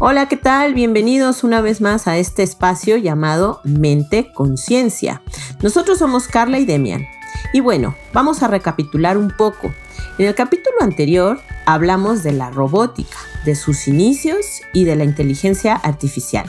[0.00, 0.74] Hola, ¿qué tal?
[0.74, 5.22] Bienvenidos una vez más a este espacio llamado Mente Conciencia.
[5.60, 7.04] Nosotros somos Carla y Demian.
[7.52, 9.74] Y bueno, vamos a recapitular un poco.
[10.18, 15.74] En el capítulo anterior hablamos de la robótica, de sus inicios y de la inteligencia
[15.74, 16.48] artificial.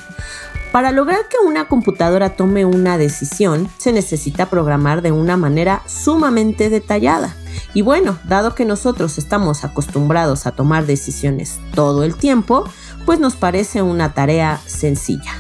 [0.71, 6.70] Para lograr que una computadora tome una decisión, se necesita programar de una manera sumamente
[6.70, 7.36] detallada.
[7.73, 12.66] Y bueno, dado que nosotros estamos acostumbrados a tomar decisiones todo el tiempo,
[13.09, 15.31] pues nos parece una tarea sencilla.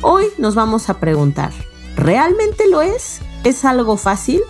[0.00, 1.52] Hoy nos vamos a preguntar,
[1.94, 3.20] ¿realmente lo es?
[3.44, 4.40] ¿Es algo fácil?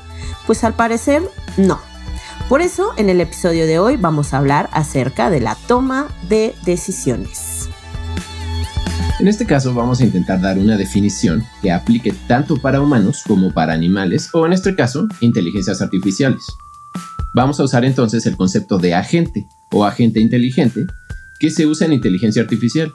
[0.46, 1.22] Pues al parecer
[1.56, 1.80] no.
[2.48, 6.54] Por eso en el episodio de hoy vamos a hablar acerca de la toma de
[6.64, 7.68] decisiones.
[9.18, 13.50] En este caso vamos a intentar dar una definición que aplique tanto para humanos como
[13.50, 16.44] para animales o en este caso inteligencias artificiales.
[17.34, 20.86] Vamos a usar entonces el concepto de agente o agente inteligente
[21.38, 22.92] que se usa en inteligencia artificial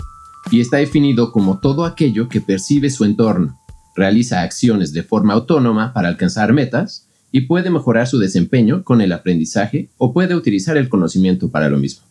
[0.51, 3.59] y está definido como todo aquello que percibe su entorno,
[3.95, 9.11] realiza acciones de forma autónoma para alcanzar metas y puede mejorar su desempeño con el
[9.11, 12.03] aprendizaje o puede utilizar el conocimiento para lo mismo.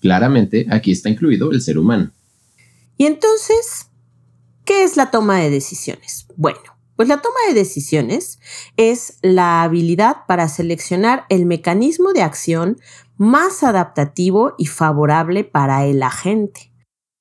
[0.00, 2.10] Claramente, aquí está incluido el ser humano.
[2.98, 3.88] Y entonces,
[4.64, 6.26] ¿qué es la toma de decisiones?
[6.36, 6.60] Bueno,
[6.96, 8.38] pues la toma de decisiones
[8.76, 12.78] es la habilidad para seleccionar el mecanismo de acción
[13.16, 16.72] más adaptativo y favorable para el agente,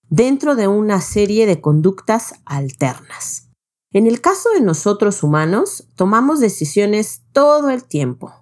[0.09, 3.49] dentro de una serie de conductas alternas.
[3.91, 8.33] En el caso de nosotros humanos, tomamos decisiones todo el tiempo.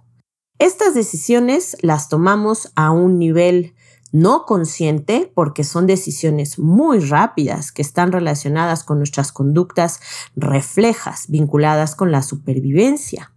[0.57, 3.75] Estas decisiones las tomamos a un nivel
[4.11, 9.99] no consciente porque son decisiones muy rápidas que están relacionadas con nuestras conductas
[10.35, 13.32] reflejas vinculadas con la supervivencia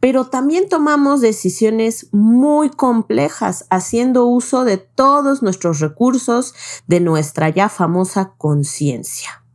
[0.00, 6.54] pero también tomamos decisiones muy complejas haciendo uso de todos nuestros recursos
[6.86, 9.46] de nuestra ya famosa conciencia.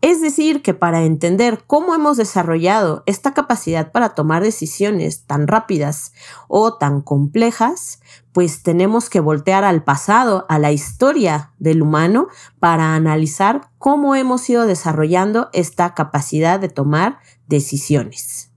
[0.00, 6.12] Es decir, que para entender cómo hemos desarrollado esta capacidad para tomar decisiones tan rápidas
[6.46, 7.98] o tan complejas,
[8.32, 12.28] pues tenemos que voltear al pasado, a la historia del humano,
[12.60, 17.18] para analizar cómo hemos ido desarrollando esta capacidad de tomar
[17.48, 18.47] decisiones.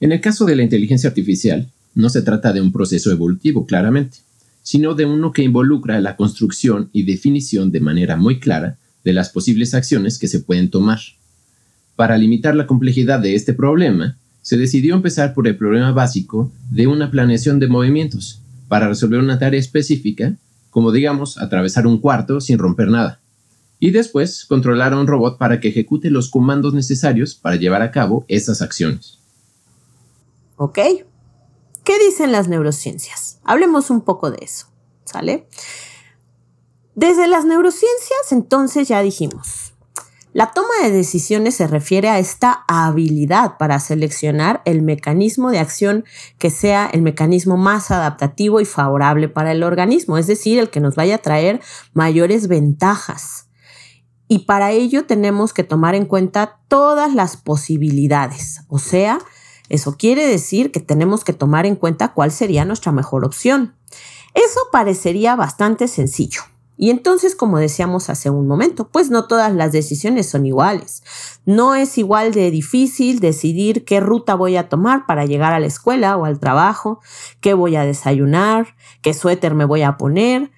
[0.00, 4.18] En el caso de la inteligencia artificial, no se trata de un proceso evolutivo claramente,
[4.62, 9.30] sino de uno que involucra la construcción y definición de manera muy clara de las
[9.30, 11.00] posibles acciones que se pueden tomar.
[11.96, 16.86] Para limitar la complejidad de este problema, se decidió empezar por el problema básico de
[16.86, 20.36] una planeación de movimientos, para resolver una tarea específica,
[20.70, 23.20] como digamos atravesar un cuarto sin romper nada,
[23.80, 27.90] y después controlar a un robot para que ejecute los comandos necesarios para llevar a
[27.90, 29.17] cabo esas acciones.
[30.58, 30.78] ¿Ok?
[31.84, 33.40] ¿Qué dicen las neurociencias?
[33.44, 34.66] Hablemos un poco de eso,
[35.04, 35.48] ¿sale?
[36.94, 39.72] Desde las neurociencias, entonces ya dijimos,
[40.32, 46.04] la toma de decisiones se refiere a esta habilidad para seleccionar el mecanismo de acción
[46.38, 50.80] que sea el mecanismo más adaptativo y favorable para el organismo, es decir, el que
[50.80, 51.60] nos vaya a traer
[51.94, 53.48] mayores ventajas.
[54.26, 59.20] Y para ello tenemos que tomar en cuenta todas las posibilidades, o sea,
[59.68, 63.74] eso quiere decir que tenemos que tomar en cuenta cuál sería nuestra mejor opción.
[64.34, 66.42] Eso parecería bastante sencillo.
[66.80, 71.02] Y entonces, como decíamos hace un momento, pues no todas las decisiones son iguales.
[71.44, 75.66] No es igual de difícil decidir qué ruta voy a tomar para llegar a la
[75.66, 77.00] escuela o al trabajo,
[77.40, 80.52] qué voy a desayunar, qué suéter me voy a poner,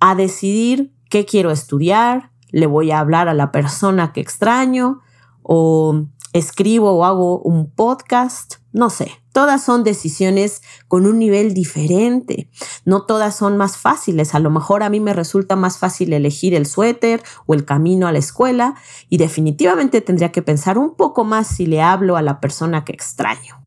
[0.00, 5.00] a decidir qué quiero estudiar, le voy a hablar a la persona que extraño
[5.42, 12.48] o escribo o hago un podcast, no sé, todas son decisiones con un nivel diferente,
[12.84, 16.54] no todas son más fáciles, a lo mejor a mí me resulta más fácil elegir
[16.54, 18.74] el suéter o el camino a la escuela
[19.08, 22.92] y definitivamente tendría que pensar un poco más si le hablo a la persona que
[22.92, 23.64] extraño.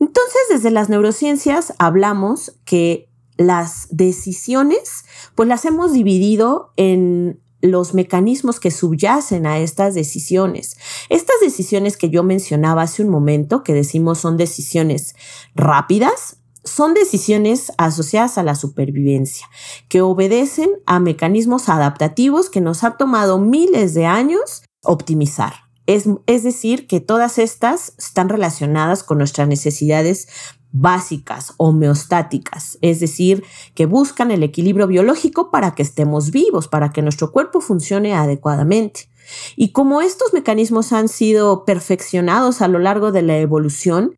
[0.00, 5.04] Entonces, desde las neurociencias hablamos que las decisiones,
[5.34, 10.76] pues las hemos dividido en los mecanismos que subyacen a estas decisiones.
[11.08, 15.16] Estas decisiones que yo mencionaba hace un momento, que decimos son decisiones
[15.54, 19.48] rápidas, son decisiones asociadas a la supervivencia,
[19.88, 25.54] que obedecen a mecanismos adaptativos que nos ha tomado miles de años optimizar.
[25.86, 30.28] Es, es, decir, que todas estas están relacionadas con nuestras necesidades
[30.76, 33.44] básicas, homeostáticas, es decir,
[33.74, 39.08] que buscan el equilibrio biológico para que estemos vivos, para que nuestro cuerpo funcione adecuadamente.
[39.54, 44.16] Y como estos mecanismos han sido perfeccionados a lo largo de la evolución,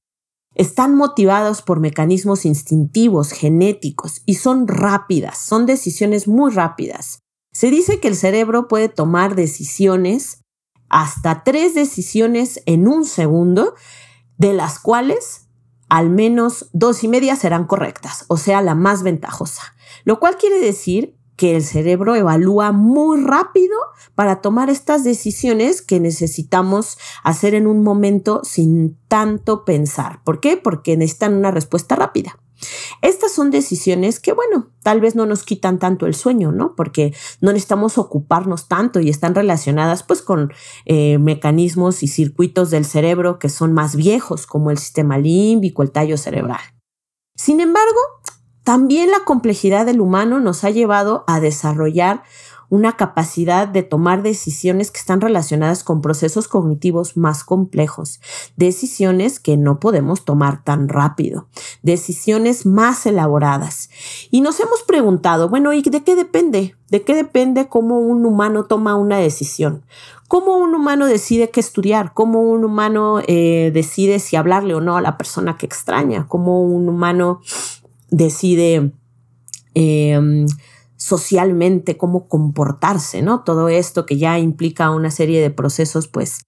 [0.55, 7.21] están motivados por mecanismos instintivos, genéticos y son rápidas, son decisiones muy rápidas.
[7.53, 10.41] Se dice que el cerebro puede tomar decisiones,
[10.89, 13.75] hasta tres decisiones en un segundo,
[14.39, 15.46] de las cuales
[15.89, 19.63] al menos dos y media serán correctas, o sea, la más ventajosa.
[20.05, 23.77] Lo cual quiere decir que el cerebro evalúa muy rápido
[24.15, 30.23] para tomar estas decisiones que necesitamos hacer en un momento sin tanto pensar.
[30.25, 30.57] ¿Por qué?
[30.57, 32.39] Porque necesitan una respuesta rápida.
[33.03, 36.75] Estas son decisiones que, bueno, tal vez no nos quitan tanto el sueño, ¿no?
[36.75, 40.53] Porque no necesitamos ocuparnos tanto y están relacionadas pues con
[40.85, 45.93] eh, mecanismos y circuitos del cerebro que son más viejos, como el sistema límbico, el
[45.93, 46.61] tallo cerebral.
[47.35, 48.01] Sin embargo,
[48.67, 52.25] también la complejidad del humano nos ha llevado a desarrollar
[52.69, 58.21] una capacidad de tomar decisiones que están relacionadas con procesos cognitivos más complejos,
[58.57, 61.49] decisiones que no podemos tomar tan rápido,
[61.83, 63.91] decisiones más elaboradas.
[64.31, 66.77] Y nos hemos preguntado, bueno, ¿y de qué depende?
[66.91, 69.85] ¿De qué depende cómo un humano toma una decisión?
[70.29, 72.13] ¿Cómo un humano decide qué estudiar?
[72.13, 76.27] ¿Cómo un humano eh, decide si hablarle o no a la persona que extraña?
[76.29, 77.41] ¿Cómo un humano
[78.11, 78.93] decide
[79.75, 80.47] em,
[81.07, 83.45] socialmente cómo comportarse, ¿no?
[83.45, 86.41] Todo esto que ya implica una serie de procesos, pues,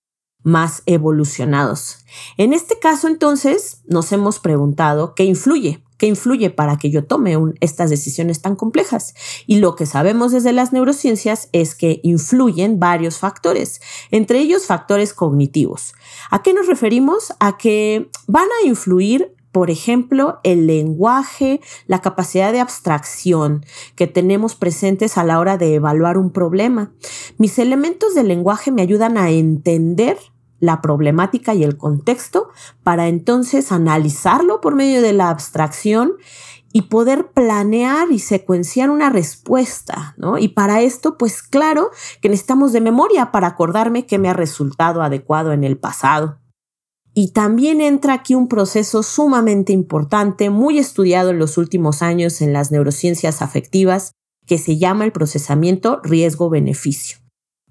[0.43, 1.99] más evolucionados.
[2.37, 7.37] En este caso, entonces, nos hemos preguntado qué influye, qué influye para que yo tome
[7.60, 9.14] estas decisiones tan complejas.
[9.46, 15.14] Y lo que sabemos desde las neurociencias es que influyen varios factores, entre ellos factores
[15.14, 15.94] cognitivos.
[16.32, 17.32] ¿A qué nos referimos?
[17.38, 23.66] A que van a influir por ejemplo, el lenguaje, la capacidad de abstracción
[23.96, 26.93] que tenemos presentes a la hora de evaluar un problema.
[27.38, 30.16] Mis elementos de lenguaje me ayudan a entender
[30.60, 32.50] la problemática y el contexto
[32.84, 36.12] para entonces analizarlo por medio de la abstracción
[36.72, 40.38] y poder planear y secuenciar una respuesta, ¿no?
[40.38, 41.90] Y para esto, pues claro
[42.22, 46.38] que necesitamos de memoria para acordarme que me ha resultado adecuado en el pasado.
[47.20, 52.53] Y también entra aquí un proceso sumamente importante, muy estudiado en los últimos años en
[52.53, 54.12] las neurociencias afectivas,
[54.47, 57.19] que se llama el procesamiento riesgo-beneficio.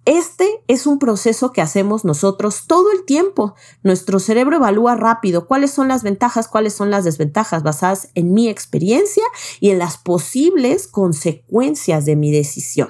[0.04, 3.56] Este es un proceso que hacemos nosotros todo el tiempo.
[3.84, 8.50] Nuestro cerebro evalúa rápido cuáles son las ventajas, cuáles son las desventajas basadas en mi
[8.50, 9.24] experiencia
[9.62, 12.90] y en las posibles consecuencias de mi decisión.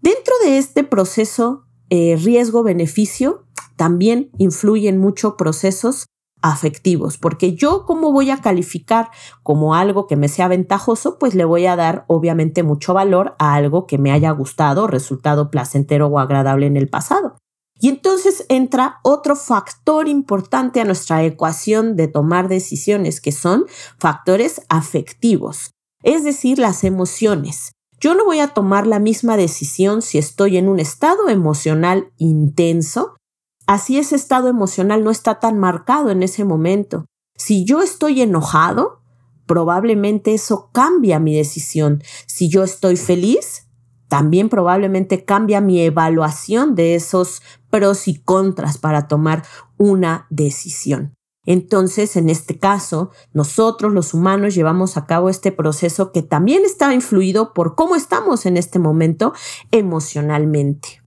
[0.00, 3.44] Dentro de este proceso eh, riesgo-beneficio
[3.80, 6.04] también influyen mucho procesos
[6.42, 9.08] afectivos, porque yo como voy a calificar
[9.42, 13.54] como algo que me sea ventajoso, pues le voy a dar obviamente mucho valor a
[13.54, 17.38] algo que me haya gustado, resultado placentero o agradable en el pasado.
[17.80, 23.64] Y entonces entra otro factor importante a nuestra ecuación de tomar decisiones, que son
[23.96, 25.70] factores afectivos,
[26.02, 27.72] es decir, las emociones.
[27.98, 33.14] Yo no voy a tomar la misma decisión si estoy en un estado emocional intenso
[33.66, 37.06] Así ese estado emocional no está tan marcado en ese momento.
[37.36, 39.00] Si yo estoy enojado,
[39.46, 42.02] probablemente eso cambia mi decisión.
[42.26, 43.66] Si yo estoy feliz,
[44.08, 49.44] también probablemente cambia mi evaluación de esos pros y contras para tomar
[49.78, 51.14] una decisión.
[51.46, 56.92] Entonces, en este caso, nosotros los humanos llevamos a cabo este proceso que también está
[56.92, 59.32] influido por cómo estamos en este momento
[59.70, 61.02] emocionalmente.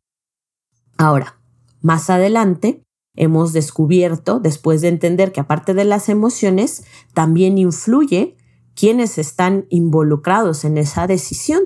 [0.98, 1.40] Ahora,
[1.84, 2.82] más adelante,
[3.16, 8.38] hemos descubierto, después de entender que aparte de las emociones, también influye
[8.76, 11.62] quienes están involucrados en esa decisión.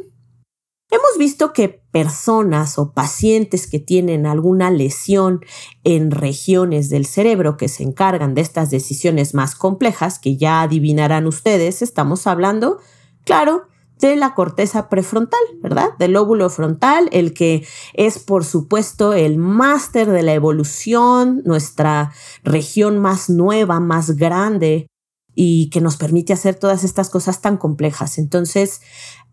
[0.89, 5.41] Hemos visto que personas o pacientes que tienen alguna lesión
[5.83, 11.27] en regiones del cerebro que se encargan de estas decisiones más complejas, que ya adivinarán
[11.27, 12.79] ustedes, estamos hablando,
[13.25, 13.67] claro,
[13.99, 15.89] de la corteza prefrontal, ¿verdad?
[15.97, 22.11] Del lóbulo frontal, el que es por supuesto el máster de la evolución, nuestra
[22.43, 24.87] región más nueva, más grande
[25.33, 28.17] y que nos permite hacer todas estas cosas tan complejas.
[28.17, 28.81] Entonces,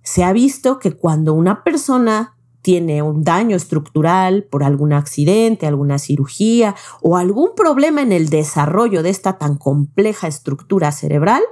[0.02, 5.98] se ha visto que cuando una persona tiene un daño estructural por algún accidente, alguna
[5.98, 11.42] cirugía o algún problema en el desarrollo de esta tan compleja estructura cerebral,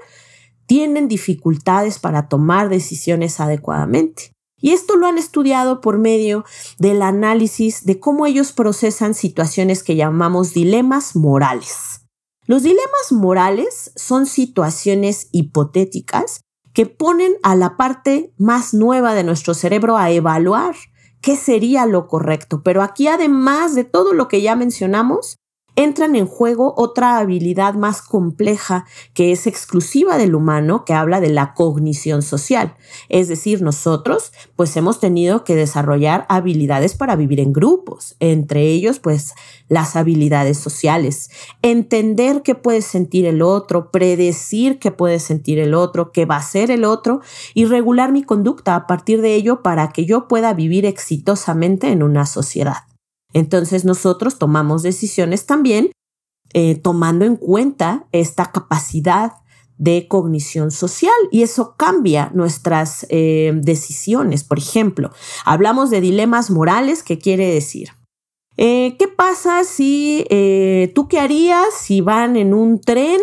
[0.72, 4.32] tienen dificultades para tomar decisiones adecuadamente.
[4.58, 6.46] Y esto lo han estudiado por medio
[6.78, 12.06] del análisis de cómo ellos procesan situaciones que llamamos dilemas morales.
[12.46, 16.40] Los dilemas morales son situaciones hipotéticas
[16.72, 20.74] que ponen a la parte más nueva de nuestro cerebro a evaluar
[21.20, 22.62] qué sería lo correcto.
[22.62, 25.36] Pero aquí, además de todo lo que ya mencionamos,
[25.76, 31.30] entran en juego otra habilidad más compleja que es exclusiva del humano, que habla de
[31.30, 32.74] la cognición social.
[33.08, 38.98] Es decir, nosotros pues hemos tenido que desarrollar habilidades para vivir en grupos, entre ellos
[38.98, 39.34] pues
[39.68, 41.30] las habilidades sociales,
[41.62, 46.42] entender qué puede sentir el otro, predecir qué puede sentir el otro, qué va a
[46.42, 47.20] ser el otro
[47.54, 52.02] y regular mi conducta a partir de ello para que yo pueda vivir exitosamente en
[52.02, 52.91] una sociedad.
[53.32, 55.90] Entonces nosotros tomamos decisiones también
[56.54, 59.32] eh, tomando en cuenta esta capacidad
[59.78, 64.44] de cognición social y eso cambia nuestras eh, decisiones.
[64.44, 65.12] Por ejemplo,
[65.46, 67.88] hablamos de dilemas morales, ¿qué quiere decir?
[68.58, 70.26] Eh, ¿Qué pasa si
[70.94, 73.20] tú qué harías si van en un tren?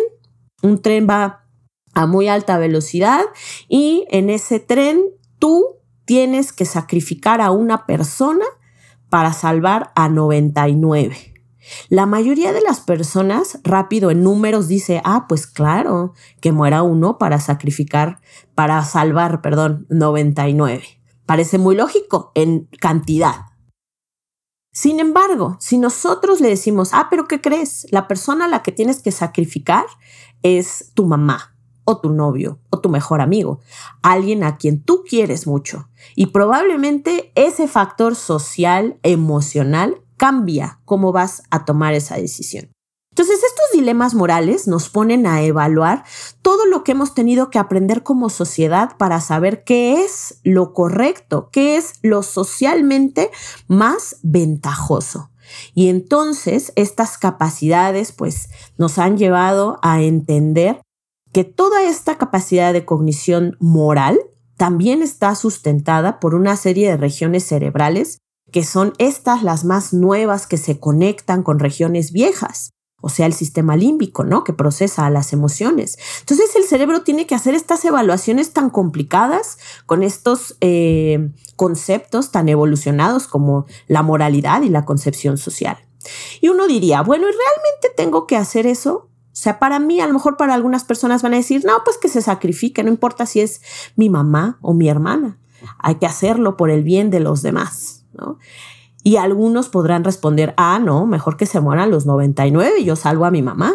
[0.60, 1.46] Un tren va
[1.94, 3.22] a muy alta velocidad
[3.68, 5.04] y en ese tren
[5.38, 8.44] tú tienes que sacrificar a una persona
[9.10, 11.34] para salvar a 99.
[11.88, 17.18] La mayoría de las personas rápido en números dice, ah, pues claro, que muera uno
[17.18, 18.20] para sacrificar,
[18.54, 20.82] para salvar, perdón, 99.
[21.26, 23.46] Parece muy lógico en cantidad.
[24.72, 27.86] Sin embargo, si nosotros le decimos, ah, pero ¿qué crees?
[27.90, 29.84] La persona a la que tienes que sacrificar
[30.42, 31.56] es tu mamá
[31.90, 33.60] o tu novio o tu mejor amigo,
[34.02, 35.88] alguien a quien tú quieres mucho.
[36.14, 42.70] Y probablemente ese factor social, emocional, cambia cómo vas a tomar esa decisión.
[43.12, 46.04] Entonces, estos dilemas morales nos ponen a evaluar
[46.42, 51.48] todo lo que hemos tenido que aprender como sociedad para saber qué es lo correcto,
[51.50, 53.30] qué es lo socialmente
[53.66, 55.30] más ventajoso.
[55.74, 60.80] Y entonces estas capacidades pues nos han llevado a entender
[61.32, 64.18] que toda esta capacidad de cognición moral
[64.56, 68.18] también está sustentada por una serie de regiones cerebrales
[68.50, 73.32] que son estas las más nuevas que se conectan con regiones viejas, o sea, el
[73.32, 74.44] sistema límbico, ¿no?
[74.44, 75.98] Que procesa las emociones.
[76.20, 82.48] Entonces el cerebro tiene que hacer estas evaluaciones tan complicadas con estos eh, conceptos tan
[82.48, 85.78] evolucionados como la moralidad y la concepción social.
[86.40, 89.08] Y uno diría, bueno, ¿y realmente tengo que hacer eso?
[89.32, 91.98] O sea, para mí, a lo mejor para algunas personas van a decir, no, pues
[91.98, 93.62] que se sacrifique, no importa si es
[93.94, 95.38] mi mamá o mi hermana,
[95.78, 98.38] hay que hacerlo por el bien de los demás, ¿no?
[99.02, 103.24] Y algunos podrán responder, ah, no, mejor que se mueran los 99 y yo salvo
[103.24, 103.74] a mi mamá,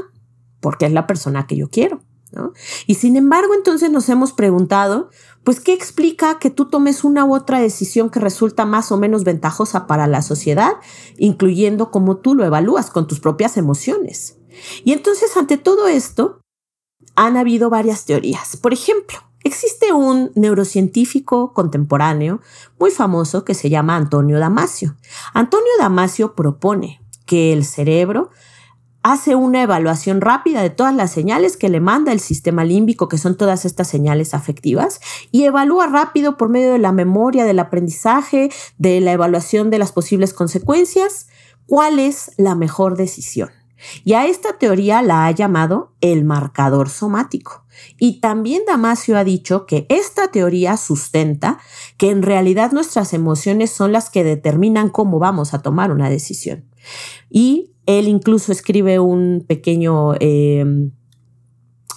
[0.60, 2.52] porque es la persona que yo quiero, ¿no?
[2.86, 5.10] Y sin embargo, entonces nos hemos preguntado,
[5.44, 9.24] pues, ¿qué explica que tú tomes una u otra decisión que resulta más o menos
[9.24, 10.74] ventajosa para la sociedad,
[11.18, 14.38] incluyendo cómo tú lo evalúas con tus propias emociones?
[14.84, 16.42] Y entonces, ante todo esto,
[17.16, 18.58] han habido varias teorías.
[18.58, 22.42] Por ejemplo, existe un neurocientífico contemporáneo
[22.80, 24.96] muy famoso que se llama Antonio Damasio.
[25.34, 28.32] Antonio Damasio propone que el cerebro
[29.06, 33.20] hace una evaluación rápida de todas las señales que le manda el sistema límbico, que
[33.20, 35.00] son todas estas señales afectivas,
[35.32, 39.92] y evalúa rápido por medio de la memoria, del aprendizaje, de la evaluación de las
[39.92, 41.28] posibles consecuencias,
[41.68, 43.52] cuál es la mejor decisión.
[44.04, 47.65] Y a esta teoría la ha llamado el marcador somático.
[47.98, 51.60] Y también Damasio ha dicho que esta teoría sustenta
[51.98, 56.65] que en realidad nuestras emociones son las que determinan cómo vamos a tomar una decisión.
[57.30, 60.13] Y él incluso escribe un pequeño...
[60.20, 60.92] Em,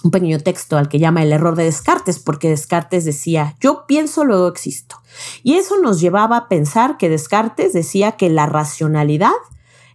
[0.01, 4.23] un pequeño texto al que llama el error de Descartes, porque Descartes decía, yo pienso,
[4.23, 4.95] luego existo.
[5.43, 9.33] Y eso nos llevaba a pensar que Descartes decía que la racionalidad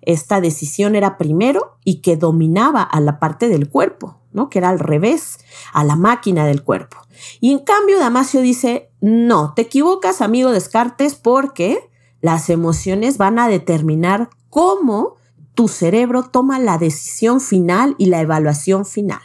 [0.07, 4.49] esta decisión era primero y que dominaba a la parte del cuerpo, ¿no?
[4.49, 5.39] Que era al revés,
[5.73, 6.99] a la máquina del cuerpo.
[7.41, 13.49] Y en cambio, Damasio dice, no, te equivocas, amigo Descartes, porque las emociones van a
[13.49, 15.17] determinar cómo
[15.55, 19.23] tu cerebro toma la decisión final y la evaluación final.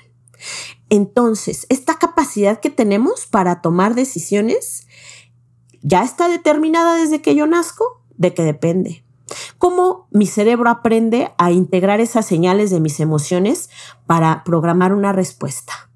[0.89, 4.87] Entonces, esta capacidad que tenemos para tomar decisiones
[5.81, 9.03] ya está determinada desde que yo nazco, de que depende.
[9.57, 13.69] ¿Cómo mi cerebro aprende a integrar esas señales de mis emociones
[14.05, 15.89] para programar una respuesta?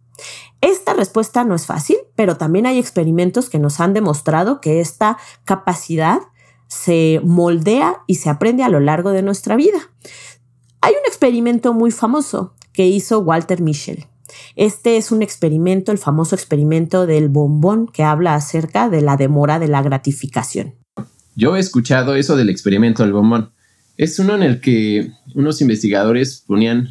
[0.61, 5.17] Esta respuesta no es fácil, pero también hay experimentos que nos han demostrado que esta
[5.43, 6.19] capacidad
[6.67, 9.79] se moldea y se aprende a lo largo de nuestra vida.
[10.81, 14.07] Hay un experimento muy famoso que hizo Walter Mischel.
[14.55, 19.59] Este es un experimento, el famoso experimento del bombón que habla acerca de la demora
[19.59, 20.75] de la gratificación.
[21.35, 23.51] Yo he escuchado eso del experimento del bombón.
[23.97, 26.89] Es uno en el que unos investigadores ponían,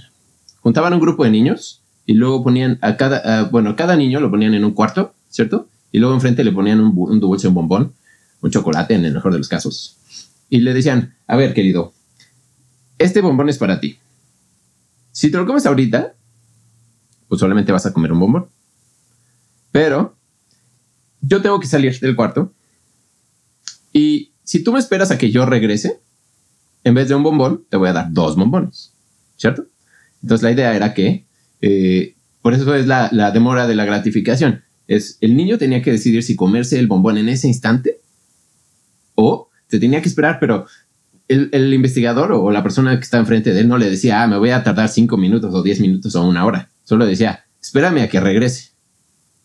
[0.60, 4.54] juntaban un grupo de niños y luego ponían a cada, bueno, cada niño lo ponían
[4.54, 5.68] en un cuarto, ¿cierto?
[5.92, 7.92] Y luego enfrente le ponían un, dulce, un bombón,
[8.40, 9.98] un chocolate en el mejor de los casos.
[10.50, 11.92] Y le decían, a ver, querido,
[12.98, 13.98] este bombón es para ti.
[15.12, 16.14] Si te lo comes ahorita,
[17.28, 18.46] pues solamente vas a comer un bombón.
[19.70, 20.16] Pero
[21.20, 22.52] yo tengo que salir del cuarto
[24.44, 26.00] si tú me esperas a que yo regrese,
[26.84, 28.92] en vez de un bombón, te voy a dar dos bombones,
[29.36, 29.66] ¿cierto?
[30.22, 31.26] Entonces la idea era que,
[31.60, 35.92] eh, por eso es la, la demora de la gratificación, es el niño tenía que
[35.92, 38.00] decidir si comerse el bombón en ese instante
[39.14, 40.66] o te tenía que esperar, pero
[41.28, 44.36] el, investigador o la persona que está enfrente de él no le decía, ah, me
[44.36, 46.70] voy a tardar cinco minutos o diez minutos o una hora.
[46.84, 48.72] Solo decía, espérame a que regrese.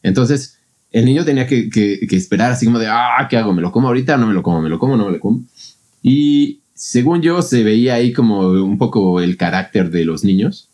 [0.04, 0.57] Entonces,
[0.91, 1.70] el niño tenía que,
[2.12, 3.53] esperar así como de, ah, ¿qué hago?
[3.53, 4.17] ¿Me lo como ahorita?
[4.17, 4.62] ¿No me lo como?
[4.62, 4.96] ¿Me lo como?
[4.96, 5.44] ¿No me lo como?
[6.01, 10.70] Y según yo, se veía ahí como un poco el carácter de los niños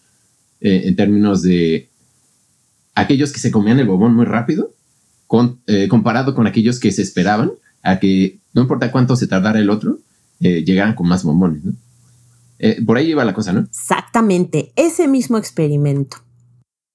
[0.62, 1.89] eh, en términos de
[2.96, 4.74] aquellos que se comían el bobón muy rápido,
[5.67, 7.51] eh, comparado con aquellos que se esperaban
[7.82, 10.00] a que no importa cuánto se tardara el otro,
[10.39, 11.63] eh, llegaran con más bombones.
[11.63, 11.74] ¿no?
[12.86, 13.62] Por ahí iba la cosa, ¿no?
[13.62, 16.17] Exactamente, ese mismo experimento.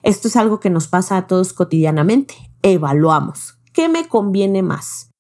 [0.03, 2.48] Esto es algo que nos pasa a todos cotidianamente.
[2.63, 3.59] Evaluamos.
[3.73, 5.11] ¿Qué me conviene más?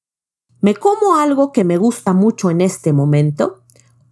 [0.60, 3.62] ¿Me como algo que me gusta mucho en este momento?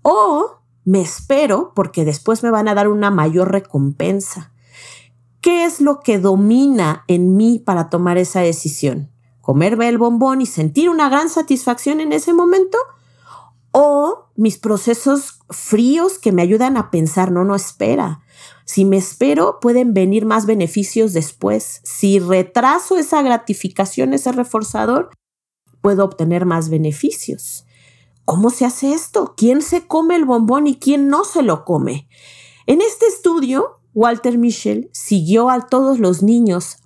[0.03, 4.53] ¿O me espero porque después me van a dar una mayor recompensa?
[5.41, 9.11] ¿Qué es lo que domina en mí para tomar esa decisión?
[9.41, 12.79] ¿Comerme el bombón y sentir una gran satisfacción en ese momento?
[13.79, 18.23] o mis procesos fríos que me ayudan a pensar, no, no espera.
[18.67, 21.81] Si me espero, pueden venir más beneficios después.
[21.85, 25.11] Si retraso esa gratificación, ese reforzador,
[25.81, 27.65] puedo obtener más beneficios.
[28.25, 29.35] ¿Cómo se hace esto?
[29.37, 32.09] ¿Quién se come el bombón y quién no se lo come?
[32.67, 36.77] En este estudio, Walter Michel siguió a todos los niños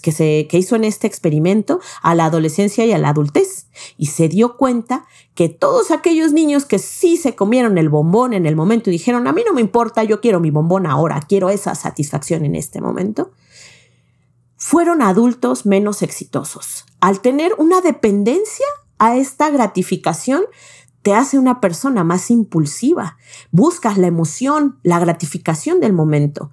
[0.00, 3.66] que, se, que hizo en este experimento a la adolescencia y a la adultez
[3.98, 5.04] y se dio cuenta
[5.34, 9.26] que todos aquellos niños que sí se comieron el bombón en el momento y dijeron,
[9.26, 12.80] a mí no me importa, yo quiero mi bombón ahora, quiero esa satisfacción en este
[12.80, 13.32] momento,
[14.56, 16.84] fueron adultos menos exitosos.
[17.00, 18.66] Al tener una dependencia
[18.98, 20.44] a esta gratificación,
[21.02, 23.16] te hace una persona más impulsiva,
[23.50, 26.50] buscas la emoción, la gratificación del momento.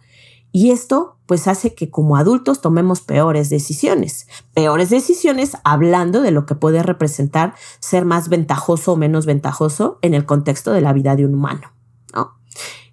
[0.51, 4.27] Y esto pues hace que como adultos tomemos peores decisiones.
[4.55, 10.15] Peores decisiones hablando de lo que puede representar ser más ventajoso o menos ventajoso en
[10.15, 11.71] el contexto de la vida de un humano.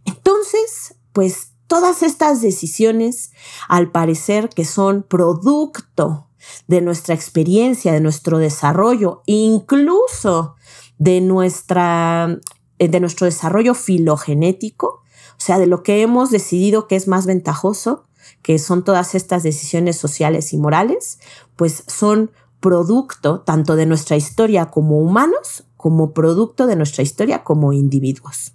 [0.06, 3.32] Entonces, pues todas estas decisiones,
[3.68, 6.28] al parecer que son producto
[6.68, 10.55] de nuestra experiencia, de nuestro desarrollo, incluso
[10.98, 12.38] de, nuestra,
[12.78, 17.26] eh, de nuestro desarrollo filogenético, o sea, de lo que hemos decidido que es más
[17.26, 18.04] ventajoso,
[18.42, 21.18] que son todas estas decisiones sociales y morales,
[21.56, 22.30] pues son
[22.60, 28.52] producto tanto de nuestra historia como humanos, como producto de nuestra historia como individuos.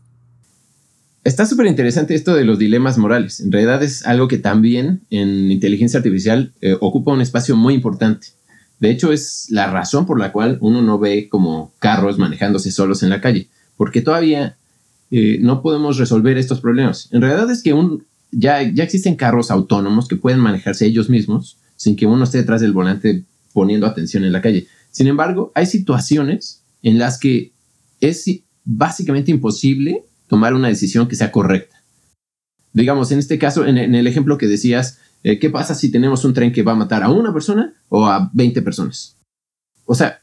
[1.24, 3.40] Está súper interesante esto de los dilemas morales.
[3.42, 8.30] En realidad es algo que también en inteligencia artificial eh, ocupa un espacio muy importante.
[8.82, 13.04] De hecho, es la razón por la cual uno no ve como carros manejándose solos
[13.04, 14.58] en la calle, porque todavía
[15.12, 17.08] eh, no podemos resolver estos problemas.
[17.12, 17.76] En realidad es que
[18.32, 22.60] ya, ya existen carros autónomos que pueden manejarse ellos mismos sin que uno esté detrás
[22.60, 24.66] del volante poniendo atención en la calle.
[24.90, 27.52] Sin embargo, hay situaciones en las que
[28.00, 28.26] es
[28.66, 31.84] básicamente imposible tomar una decisión que sea correcta.
[32.74, 36.34] Digamos, en este caso, en el ejemplo que decías, eh, ¿qué pasa si tenemos un
[36.34, 39.18] tren que va a matar a una persona o a 20 personas?
[39.86, 40.20] O sea,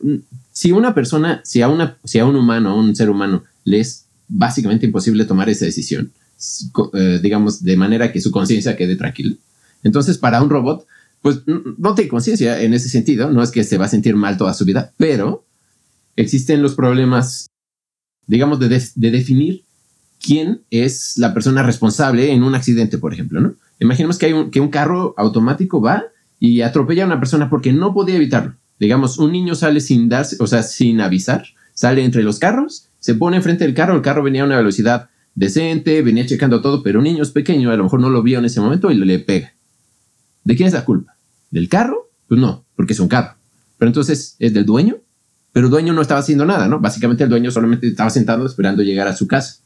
[0.53, 3.81] si una persona, si a, una, si a un humano, a un ser humano, le
[3.81, 6.13] es básicamente imposible tomar esa decisión,
[6.95, 9.37] eh, digamos, de manera que su conciencia quede tranquila.
[9.83, 10.87] Entonces, para un robot,
[11.23, 14.37] pues no tiene conciencia en ese sentido, no es que se va a sentir mal
[14.37, 15.45] toda su vida, pero
[16.17, 17.49] existen los problemas,
[18.27, 19.65] digamos, de, de definir
[20.21, 23.55] quién es la persona responsable en un accidente, por ejemplo, ¿no?
[23.81, 26.05] Imaginemos que, hay un, que un carro automático va
[26.41, 28.55] y atropella a una persona porque no podía evitarlo.
[28.79, 33.15] Digamos, un niño sale sin darse, o sea, sin avisar, sale entre los carros, se
[33.15, 36.99] pone enfrente del carro, el carro venía a una velocidad decente, venía checando todo, pero
[36.99, 39.19] un niño es pequeño, a lo mejor no lo vio en ese momento y le
[39.21, 39.55] pega.
[40.45, 41.15] ¿De quién es la culpa?
[41.51, 42.11] ¿Del carro?
[42.27, 43.37] Pues no, porque es un carro.
[43.79, 44.97] Pero entonces, ¿es del dueño?
[45.53, 46.81] Pero el dueño no estaba haciendo nada, ¿no?
[46.81, 49.61] Básicamente el dueño solamente estaba sentado esperando llegar a su casa.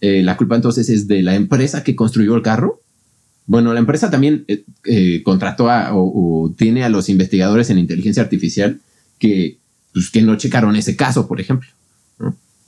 [0.00, 2.82] Eh, la culpa entonces es de la empresa que construyó el carro
[3.46, 8.80] bueno, la empresa también eh, eh, contrató o, tiene a los investigadores en inteligencia artificial
[9.18, 9.58] que,
[9.92, 11.68] pues, que no checaron ese caso, por ejemplo.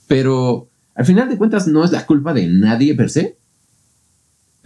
[0.07, 3.35] Pero al final de cuentas no es la culpa de nadie per se,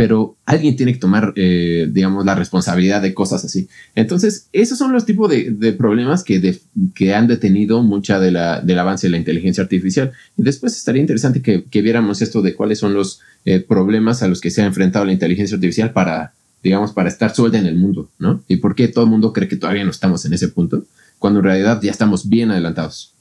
[0.02, 3.70] pero alguien tiene que tomar, eh, digamos, la responsabilidad de cosas así.
[3.94, 6.60] Entonces, esos son los tipos de, problemas que,
[6.96, 10.12] que, han detenido mucha de la, del avance de la inteligencia artificial.
[10.38, 14.42] Y después estaría interesante que, viéramos esto de cuáles son los eh, problemas a los
[14.42, 16.34] que se ha enfrentado la inteligencia artificial para,
[16.64, 18.44] digamos, para estar suelta en el mundo, ¿no?
[18.48, 20.84] Y por qué todo el mundo cree que todavía no estamos en ese punto,
[21.20, 23.14] cuando en realidad ya estamos bien adelantados.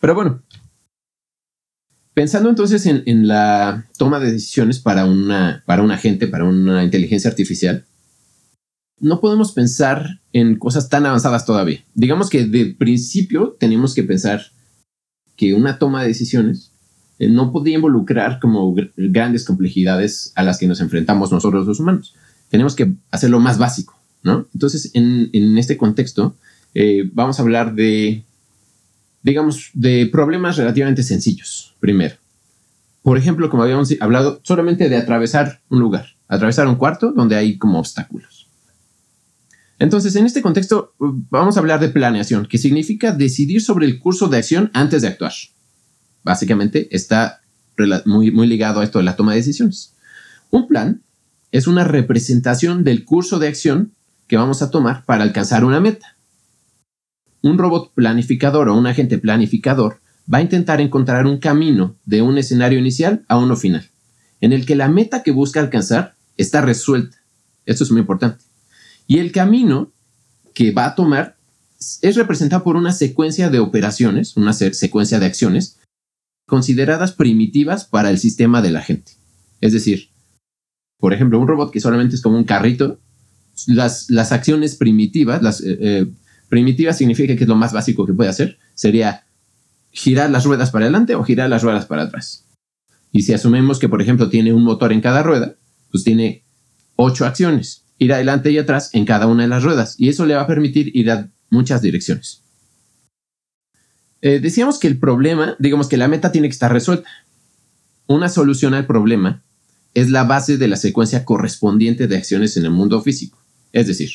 [0.00, 0.40] Pero bueno,
[2.14, 7.30] Pensando entonces en, la toma de decisiones para, una, para un agente, para una inteligencia
[7.30, 7.84] artificial,
[9.00, 11.82] no podemos pensar en cosas tan avanzadas todavía.
[11.94, 14.42] Digamos que de principio tenemos que pensar
[15.36, 16.70] que una toma de decisiones
[17.18, 22.14] eh, no podía involucrar como grandes complejidades a las que nos enfrentamos nosotros los humanos.
[22.50, 24.46] Tenemos que hacerlo más básico, ¿no?
[24.52, 26.36] Entonces, en, este contexto,
[26.74, 28.24] eh, vamos a hablar de
[29.22, 32.16] digamos, de problemas relativamente sencillos, primero.
[33.02, 37.58] Por ejemplo, como habíamos hablado, solamente de atravesar un lugar, atravesar un cuarto donde hay
[37.58, 38.48] como obstáculos.
[39.78, 44.28] Entonces, en este contexto, vamos a hablar de planeación, que significa decidir sobre el curso
[44.28, 45.32] de acción antes de actuar.
[46.22, 47.40] Básicamente está
[48.04, 49.94] muy, muy ligado a esto de la toma de decisiones.
[50.50, 51.02] Un plan
[51.50, 53.92] es una representación del curso de acción
[54.28, 56.16] que vamos a tomar para alcanzar una meta
[57.42, 60.00] un robot planificador o un agente planificador
[60.32, 63.88] va a intentar encontrar un camino de un escenario inicial a uno final,
[64.40, 67.18] en el que la meta que busca alcanzar está resuelta.
[67.66, 68.44] Esto es muy importante.
[69.06, 69.92] Y el camino
[70.54, 71.36] que va a tomar
[72.00, 75.78] es representado por una secuencia de operaciones, una secuencia de acciones
[76.46, 79.12] consideradas primitivas para el sistema de la gente.
[79.60, 80.10] Es decir,
[80.98, 83.00] por ejemplo, un robot que solamente es como un carrito,
[83.66, 86.06] las, las acciones primitivas, las, eh, eh,
[86.52, 88.58] Primitiva significa que es lo más básico que puede hacer.
[88.74, 89.24] Sería
[89.90, 92.44] girar las ruedas para adelante o girar las ruedas para atrás.
[93.10, 95.54] Y si asumimos que, por ejemplo, tiene un motor en cada rueda,
[95.90, 96.44] pues tiene
[96.94, 97.84] ocho acciones.
[97.96, 99.94] Ir adelante y atrás en cada una de las ruedas.
[99.96, 102.42] Y eso le va a permitir ir a muchas direcciones.
[104.20, 107.08] Eh, decíamos que el problema, digamos que la meta tiene que estar resuelta.
[108.06, 109.42] Una solución al problema
[109.94, 113.42] es la base de la secuencia correspondiente de acciones en el mundo físico.
[113.72, 114.10] Es decir,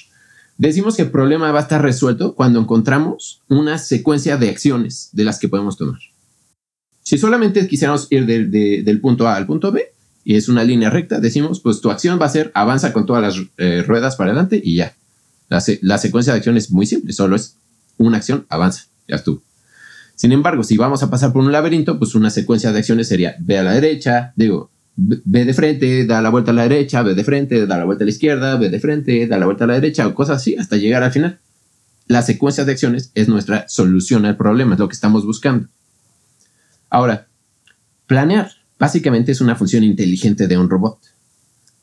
[0.58, 5.24] Decimos que el problema va a estar resuelto cuando encontramos una secuencia de acciones de
[5.24, 6.00] las que podemos tomar.
[7.04, 9.94] Si solamente quisiéramos ir del punto A al punto B
[10.26, 13.22] y es una línea recta, decimos, pues tu acción va a ser avanza con todas
[13.22, 14.96] las eh, ruedas para adelante y ya.
[15.48, 17.56] La, la, secuencia de acciones es muy simple, solo es
[17.98, 19.42] una acción, avanza, ya estuvo.
[20.16, 23.38] Sin embargo, si vamos a pasar por un laberinto, pues una secuencia de acciones sería
[23.40, 27.14] ve a la derecha, digo, ve de frente, da la vuelta a la derecha, ve
[27.14, 29.68] de frente, da la vuelta a la izquierda, ve de frente, da la vuelta a
[29.68, 31.40] la derecha o cosas así hasta llegar al final.
[32.08, 35.68] La secuencia de acciones es nuestra solución al problema, es lo que estamos buscando.
[36.90, 37.28] Ahora,
[38.08, 41.00] planear básicamente es una función inteligente de un robot.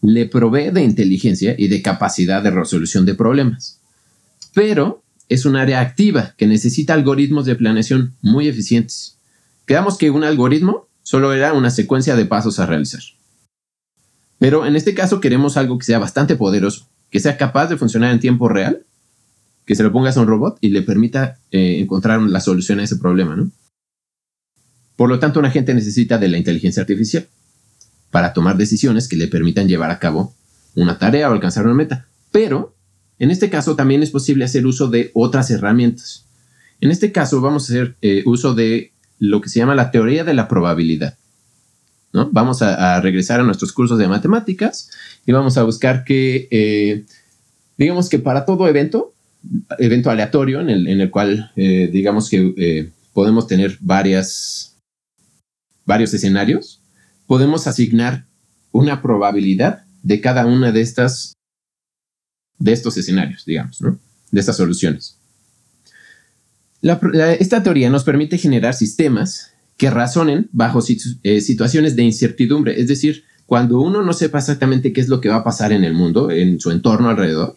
[0.01, 3.81] Le provee de inteligencia y de capacidad de resolución de problemas.
[4.55, 9.19] Pero es un área activa que necesita algoritmos de planeación muy eficientes.
[9.67, 13.03] Quedamos que un algoritmo solo era una secuencia de pasos a realizar.
[14.41, 18.13] Pero en este caso queremos algo que sea bastante poderoso, que sea capaz de funcionar
[18.13, 18.85] en tiempo real,
[19.65, 22.85] que se lo pongas a un robot y le permita eh, encontrar la solución a
[22.85, 23.51] ese problema, ¿no?
[24.97, 27.27] Por lo tanto, un agente necesita de la inteligencia artificial
[28.11, 30.35] para tomar decisiones que le permitan llevar a cabo
[30.75, 32.07] una tarea o alcanzar una meta.
[32.31, 32.75] Pero,
[33.19, 36.27] en este caso, también es posible hacer uso de otras herramientas.
[36.81, 40.25] En este caso, vamos a hacer eh, uso de lo que se llama la teoría
[40.25, 41.17] de la probabilidad.
[42.13, 42.31] ¿no?
[42.31, 44.91] Vamos a, regresar a nuestros cursos de matemáticas
[45.27, 47.05] y vamos a buscar que, eh,
[47.77, 49.13] digamos que para todo evento,
[49.79, 54.77] evento aleatorio en el, cual, eh, digamos que eh, podemos tener varias,
[55.85, 56.81] varios escenarios,
[57.27, 58.27] podemos asignar
[58.71, 61.35] una probabilidad de cada una de estas,
[62.59, 63.99] de estos escenarios, digamos, ¿no?
[64.31, 65.14] De estas soluciones
[67.39, 70.81] esta teoría nos permite generar sistemas que razonen bajo
[71.23, 75.29] eh, situaciones de incertidumbre, es decir, cuando uno no sepa exactamente qué es lo que
[75.29, 77.57] va a pasar en el mundo, en su entorno alrededor,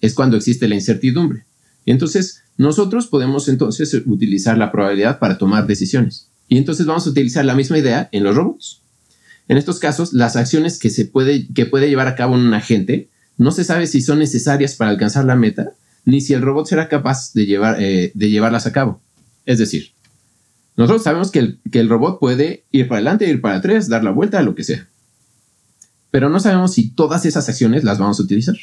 [0.00, 1.44] es cuando existe la incertidumbre.
[1.84, 6.28] Entonces nosotros podemos entonces utilizar la probabilidad para tomar decisiones.
[6.48, 8.80] Y entonces vamos a utilizar la misma idea en los robots.
[9.48, 13.08] En estos casos, las acciones que, se puede, que puede llevar a cabo un agente
[13.36, 15.72] no se sabe si son necesarias para alcanzar la meta
[16.06, 19.02] ni si el robot será capaz de, llevar, eh, de llevarlas a cabo.
[19.44, 19.92] Es decir,
[20.76, 24.04] nosotros sabemos que el, que el robot puede ir para adelante, ir para atrás, dar
[24.04, 24.88] la vuelta, lo que sea.
[26.10, 28.56] Pero no sabemos si todas esas acciones las vamos a utilizar.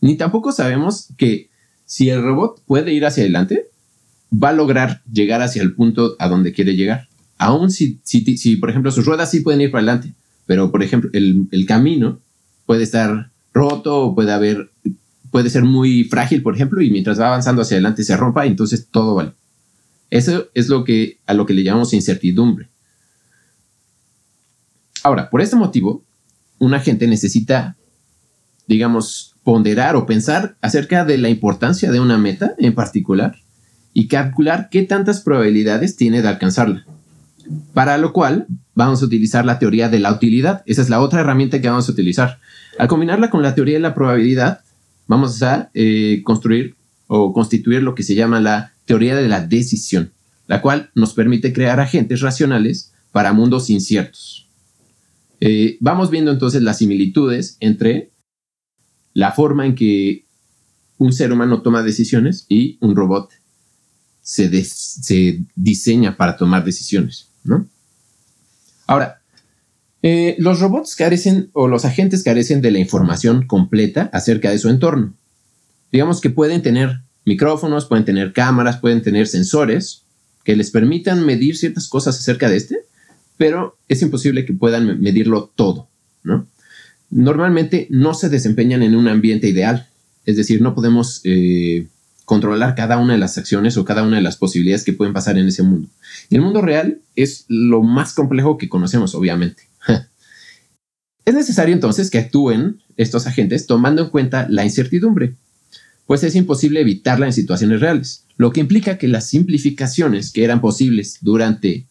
[0.00, 1.50] Ni tampoco sabemos que
[1.84, 3.68] si el robot puede ir hacia adelante,
[4.32, 7.08] va a lograr llegar hacia el punto a donde quiere llegar.
[7.38, 10.14] Aún si, si, si por ejemplo, sus ruedas sí pueden ir para adelante,
[10.46, 12.20] pero por ejemplo, el, el camino
[12.64, 14.70] puede estar roto o puede haber,
[15.36, 18.88] puede ser muy frágil, por ejemplo, y mientras va avanzando hacia adelante se rompa, entonces
[18.90, 19.32] todo vale.
[20.08, 22.70] Eso es lo que, a lo que le llamamos incertidumbre.
[25.02, 26.02] Ahora, por este motivo,
[26.58, 27.76] un agente necesita,
[28.66, 33.36] digamos, ponderar o pensar acerca de la importancia de una meta en particular
[33.92, 36.86] y calcular qué tantas probabilidades tiene de alcanzarla.
[37.74, 40.62] Para lo cual vamos a utilizar la teoría de la utilidad.
[40.64, 42.38] Esa es la otra herramienta que vamos a utilizar.
[42.78, 44.62] Al combinarla con la teoría de la probabilidad,
[45.06, 46.74] vamos a eh, construir
[47.06, 50.12] o constituir lo que se llama la teoría de la decisión,
[50.46, 54.46] la cual nos permite crear agentes racionales para mundos inciertos.
[55.40, 58.10] Eh, vamos viendo entonces las similitudes entre
[59.12, 60.24] la forma en que
[60.98, 63.30] un ser humano toma decisiones y un robot
[64.22, 67.66] se, se diseña para tomar decisiones, ¿no?
[68.86, 69.15] Ahora,
[70.08, 74.68] eh, los robots carecen o los agentes carecen de la información completa acerca de su
[74.68, 75.14] entorno.
[75.90, 80.02] Digamos que pueden tener micrófonos, pueden tener cámaras, pueden tener sensores
[80.44, 82.76] que les permitan medir ciertas cosas acerca de este,
[83.36, 85.88] pero es imposible que puedan medirlo todo,
[86.22, 86.46] ¿no?
[87.10, 89.88] Normalmente no se desempeñan en un ambiente ideal,
[90.24, 91.88] es decir, no podemos eh,
[92.24, 95.36] controlar cada una de las acciones o cada una de las posibilidades que pueden pasar
[95.36, 95.88] en ese mundo.
[96.30, 99.64] Y el mundo real es lo más complejo que conocemos, obviamente.
[101.26, 105.34] Es necesario entonces que actúen estos agentes tomando en cuenta la incertidumbre,
[106.06, 110.60] pues es imposible evitarla en situaciones reales, lo que implica que las simplificaciones que eran
[110.60, 111.86] posibles durante,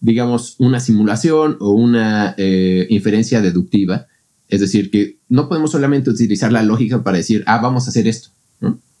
[0.00, 4.06] digamos, una simulación o una eh, inferencia deductiva,
[4.50, 8.06] es decir, que no podemos solamente utilizar la lógica para decir, ah, vamos a hacer
[8.06, 8.28] esto,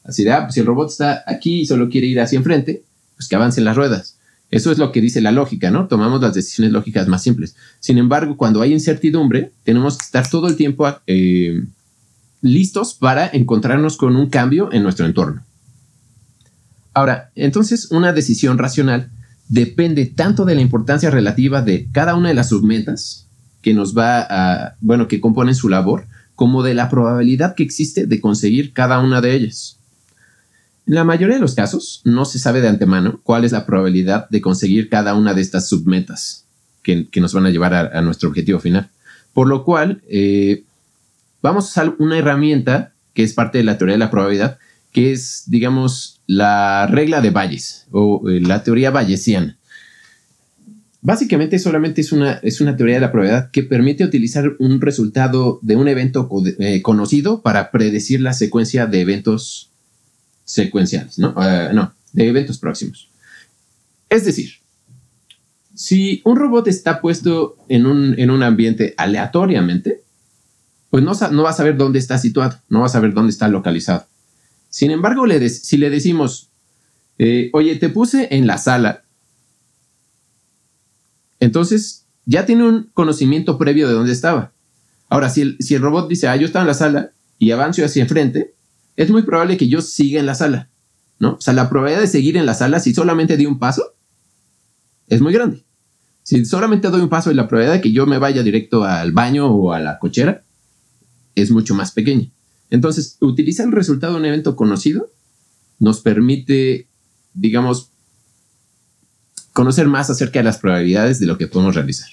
[0.04, 2.84] Así de, ah, pues si el robot está aquí y solo quiere ir hacia enfrente,
[3.16, 4.13] pues que avancen las ruedas.
[4.50, 5.88] Eso es lo que dice la lógica, ¿no?
[5.88, 7.56] Tomamos las decisiones lógicas más simples.
[7.80, 11.64] Sin embargo, cuando hay incertidumbre, tenemos que estar todo el tiempo eh,
[12.40, 15.42] listos para encontrarnos con un cambio en nuestro entorno.
[16.92, 19.10] Ahora, entonces una decisión racional
[19.48, 23.26] depende tanto de la importancia relativa de cada una de las submetas
[23.60, 28.06] que nos va a, bueno, que componen su labor, como de la probabilidad que existe
[28.06, 29.78] de conseguir cada una de ellas.
[30.86, 34.28] En la mayoría de los casos, no se sabe de antemano cuál es la probabilidad
[34.28, 36.44] de conseguir cada una de estas submetas
[36.82, 38.90] que, nos van a llevar a, nuestro objetivo final.
[39.32, 40.64] Por lo cual, eh,
[41.40, 44.58] vamos a usar una herramienta que es parte de la teoría de la probabilidad,
[44.92, 49.56] que es, digamos, la regla de Bayes o eh, la teoría bayesiana.
[51.00, 55.58] Básicamente solamente es una, es una teoría de la probabilidad que permite utilizar un resultado
[55.62, 59.70] de un evento eh, conocido para predecir la secuencia de eventos
[60.44, 61.34] secuenciales, ¿no?
[61.42, 63.08] Eh, no, de eventos próximos.
[64.08, 64.50] Es decir,
[65.74, 70.02] si un robot está puesto en un, ambiente aleatoriamente,
[70.90, 73.48] pues no, no, va a saber dónde está situado, no va a saber dónde está
[73.48, 74.06] localizado.
[74.68, 76.50] Sin embargo, si le decimos,
[77.18, 79.02] eh, oye, te puse en la sala,
[81.40, 84.52] entonces ya tiene un conocimiento previo de dónde estaba.
[85.08, 87.84] Ahora, si el, si el robot dice, ah, yo estaba en la sala y avanzo
[87.84, 88.53] hacia enfrente,
[88.96, 90.68] es muy probable que yo siga en la sala,
[91.18, 91.34] ¿no?
[91.34, 93.94] O sea, la probabilidad de seguir en la sala si solamente di un paso
[95.08, 95.64] es muy grande.
[96.22, 99.12] Si solamente doy un paso y la probabilidad de que yo me vaya directo al
[99.12, 100.42] baño o a la cochera
[101.34, 102.30] es mucho más pequeña.
[102.70, 105.10] Entonces, utilizar el resultado de un evento conocido
[105.78, 106.88] nos permite,
[107.34, 107.90] digamos,
[109.52, 112.08] conocer más acerca de las probabilidades de lo que podemos realizar.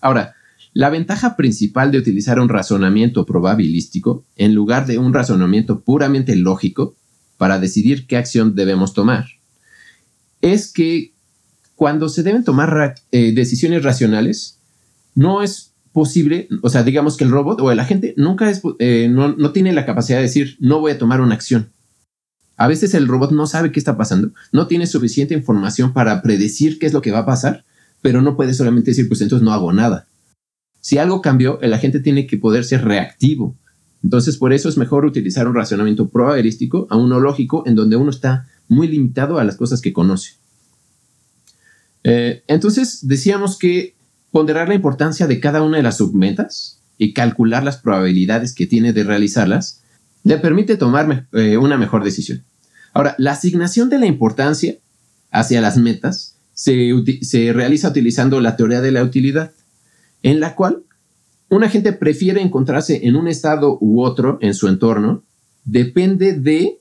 [0.00, 0.34] Ahora,
[0.72, 6.94] la ventaja principal de utilizar un razonamiento probabilístico en lugar de un razonamiento puramente lógico
[7.36, 9.26] para decidir qué acción debemos tomar
[10.40, 11.12] es que
[11.76, 14.58] cuando se deben tomar eh, decisiones racionales,
[15.14, 19.08] no es posible, o sea, digamos que el robot o el agente nunca es, eh,
[19.10, 21.70] no, no tiene la capacidad de decir, no voy a tomar una acción.
[22.56, 26.78] A veces el robot no sabe qué está pasando, no tiene suficiente información para predecir
[26.78, 27.64] qué es lo que va a pasar,
[28.02, 30.06] pero no puede solamente decir, pues entonces no hago nada.
[30.80, 33.54] Si algo cambió, el agente tiene que poder ser reactivo.
[34.02, 38.10] Entonces, por eso es mejor utilizar un razonamiento probabilístico a uno lógico, en donde uno
[38.10, 40.32] está muy limitado a las cosas que conoce.
[42.02, 43.94] Eh, entonces, decíamos que
[44.30, 48.92] ponderar la importancia de cada una de las submetas y calcular las probabilidades que tiene
[48.92, 49.82] de realizarlas
[50.22, 52.42] le permite tomar eh, una mejor decisión.
[52.94, 54.76] Ahora, la asignación de la importancia
[55.30, 59.52] hacia las metas se realiza utilizando la teoría de la utilidad
[60.22, 60.82] en la cual
[61.48, 65.24] una gente prefiere encontrarse en un estado u otro en su entorno,
[65.64, 66.78] depende de,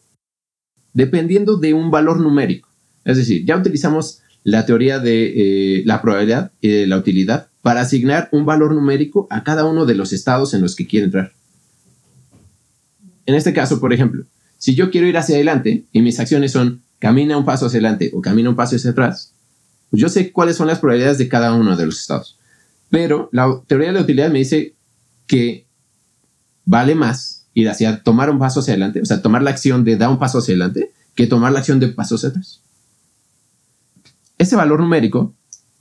[0.93, 2.69] dependiendo de un valor numérico.
[3.03, 7.81] Es decir, ya utilizamos la teoría de eh, la probabilidad y de la utilidad para
[7.81, 11.33] asignar un valor numérico a cada uno de los estados en los que quiere entrar.
[13.25, 14.25] En este caso, por ejemplo,
[14.57, 18.11] si yo quiero ir hacia adelante y mis acciones son camina un paso hacia adelante
[18.13, 19.33] o camina un paso hacia atrás,
[19.89, 22.38] pues yo sé cuáles son las probabilidades de cada uno de los estados.
[22.89, 24.75] Pero la teoría de la utilidad me dice
[25.27, 25.65] que
[26.65, 29.97] vale más ir hacia tomar un paso hacia adelante, o sea, tomar la acción de
[29.97, 32.61] dar un paso hacia adelante, que tomar la acción de paso hacia atrás.
[34.37, 35.35] Ese valor numérico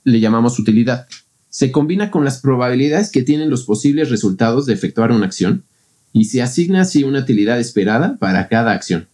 [0.05, 1.07] le llamamos utilidad.
[1.49, 5.64] Se combina con las probabilidades que tienen los posibles resultados de efectuar una acción
[6.12, 9.09] y se asigna así una utilidad esperada para cada acción.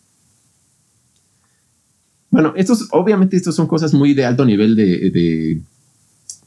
[2.30, 5.60] Bueno, estos, obviamente estas son cosas muy de alto nivel de,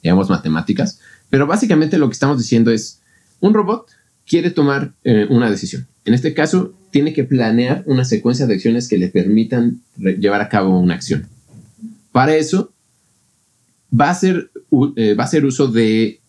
[0.03, 3.01] digamos, matemáticas, pero básicamente lo que estamos diciendo es,
[3.39, 3.87] un robot
[4.25, 5.87] quiere tomar eh, una decisión.
[6.05, 10.49] En este caso, tiene que planear una secuencia de acciones que le permitan llevar a
[10.49, 11.27] cabo una acción.
[12.11, 12.71] Para eso,
[13.97, 14.51] va a, hacer,
[14.95, 16.19] eh, va a hacer uso de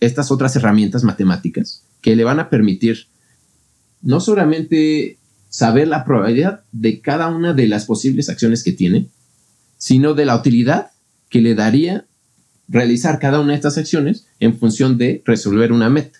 [0.00, 3.06] estas otras herramientas matemáticas que le van a permitir
[4.02, 9.08] no solamente saber la probabilidad de cada una de las posibles acciones que tiene,
[9.78, 10.90] sino de la utilidad
[11.28, 12.06] que le daría
[12.72, 16.18] realizar cada una de estas acciones en función de resolver una meta.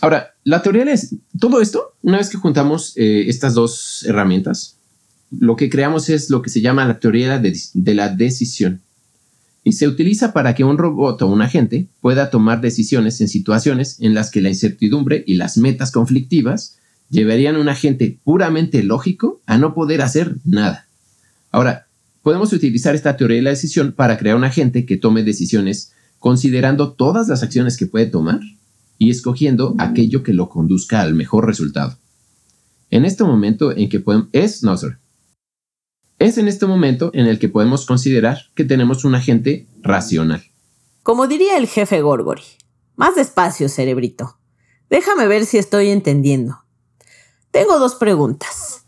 [0.00, 4.76] Ahora, la teoría es, todo esto, una vez que juntamos eh, estas dos herramientas,
[5.30, 8.80] lo que creamos es lo que se llama la teoría de la decisión
[9.62, 14.00] y se utiliza para que un robot o un agente pueda tomar decisiones en situaciones
[14.00, 16.78] en las que la incertidumbre y las metas conflictivas
[17.10, 20.86] llevarían a un agente puramente lógico a no poder hacer nada.
[21.50, 21.88] Ahora,
[22.22, 26.92] podemos utilizar esta teoría de la decisión para crear un agente que tome decisiones considerando
[26.92, 28.40] todas las acciones que puede tomar
[28.98, 31.96] y escogiendo aquello que lo conduzca al mejor resultado.
[32.90, 34.28] En este momento en que podemos...
[34.32, 34.76] Es, no,
[36.18, 40.44] es en este momento en el que podemos considerar que tenemos un agente racional.
[41.02, 42.42] Como diría el jefe Gorgory,
[42.94, 44.36] más despacio, cerebrito.
[44.90, 46.58] Déjame ver si estoy entendiendo.
[47.50, 48.84] Tengo dos preguntas.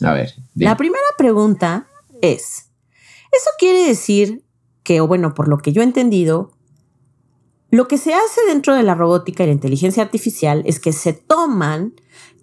[0.00, 0.32] A ver.
[0.54, 1.86] La primera pregunta
[2.32, 2.70] es,
[3.32, 4.44] ¿eso quiere decir
[4.82, 6.52] que, o bueno, por lo que yo he entendido,
[7.70, 11.12] lo que se hace dentro de la robótica y la inteligencia artificial es que se
[11.12, 11.94] toman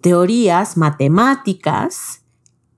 [0.02, 2.22] teorías matemáticas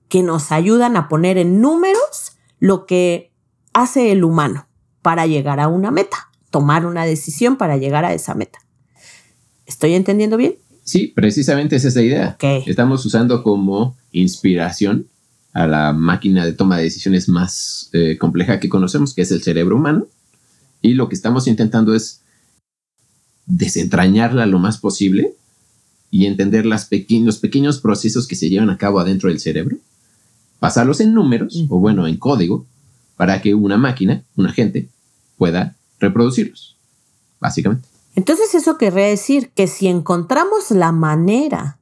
[0.07, 3.33] que nos ayudan a poner en números lo que
[3.73, 4.67] hace el humano
[5.01, 8.59] para llegar a una meta, tomar una decisión para llegar a esa meta.
[9.65, 10.55] ¿Estoy entendiendo bien?
[10.83, 12.37] Sí, precisamente es esa idea.
[12.65, 15.09] Estamos usando como inspiración
[15.55, 19.41] a la máquina de toma de decisiones más eh, compleja que conocemos, que es el
[19.41, 20.05] cerebro humano,
[20.81, 22.21] y lo que estamos intentando es
[23.45, 25.33] desentrañarla lo más posible
[26.11, 29.77] y entender las los pequeños procesos que se llevan a cabo adentro del cerebro
[30.59, 32.65] pasarlos en números, o bueno, en código,
[33.15, 34.89] para que una máquina, un agente,
[35.37, 36.75] pueda reproducirlos,
[37.39, 37.87] básicamente.
[38.15, 41.77] Entonces eso querría decir que si encontramos la manera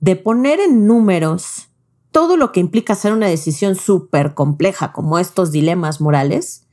[0.00, 1.68] de poner en números
[2.12, 6.66] todo lo que implica hacer una decisión súper compleja como estos dilemas morales,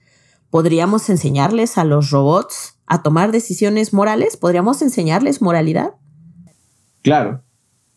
[0.49, 5.91] podríamos enseñarles a los robots a tomar decisiones morales, podríamos enseñarles moralidad.
[7.01, 7.41] Claro.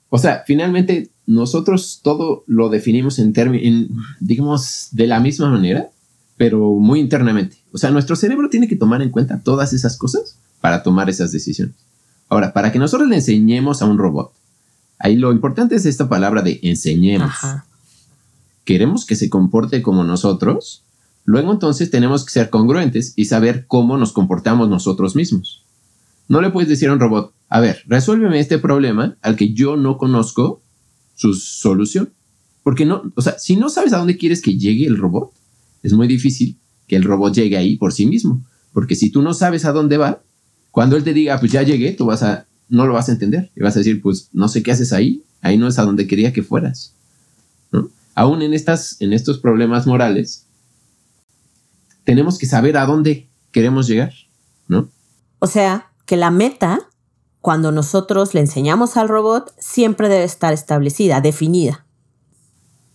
[0.09, 3.89] O sea, finalmente nosotros todo lo definimos en términos,
[4.21, 5.91] digamos, de la misma manera,
[6.37, 7.57] pero muy internamente.
[7.73, 11.33] O sea, nuestro cerebro tiene que tomar en cuenta todas esas cosas para tomar esas
[11.33, 11.75] decisiones.
[12.29, 14.33] Ahora, para que nosotros le enseñemos a un robot,
[15.03, 17.35] ahí lo importante es esta palabra de enseñemos.
[18.65, 20.85] Queremos que se comporte como nosotros,
[21.25, 25.65] luego entonces tenemos que ser congruentes y saber cómo nos comportamos nosotros mismos.
[26.29, 29.77] No le puedes decir a un robot, a ver, resuélveme este problema al que yo
[29.77, 30.63] no conozco
[31.17, 32.13] su solución.
[32.63, 35.33] Porque no, o sea, si no sabes a dónde quieres que llegue el robot,
[35.83, 38.41] es muy difícil que el robot llegue ahí por sí mismo.
[38.73, 40.23] Porque si tú no sabes a dónde va,
[40.71, 43.53] cuando él te diga, pues ya llegué, tú vas a, no lo vas a entender.
[43.55, 46.07] Y vas a decir, pues no sé qué haces ahí, ahí no es a donde
[46.07, 46.95] quería que fueras.
[47.71, 47.91] ¿no?
[48.15, 50.47] Aún en, estas, en estos problemas morales,
[52.05, 54.13] tenemos que saber a dónde queremos llegar,
[54.67, 54.89] ¿no?
[55.39, 56.81] O sea, que la meta
[57.43, 61.85] cuando nosotros le enseñamos al robot, siempre debe estar establecida, definida.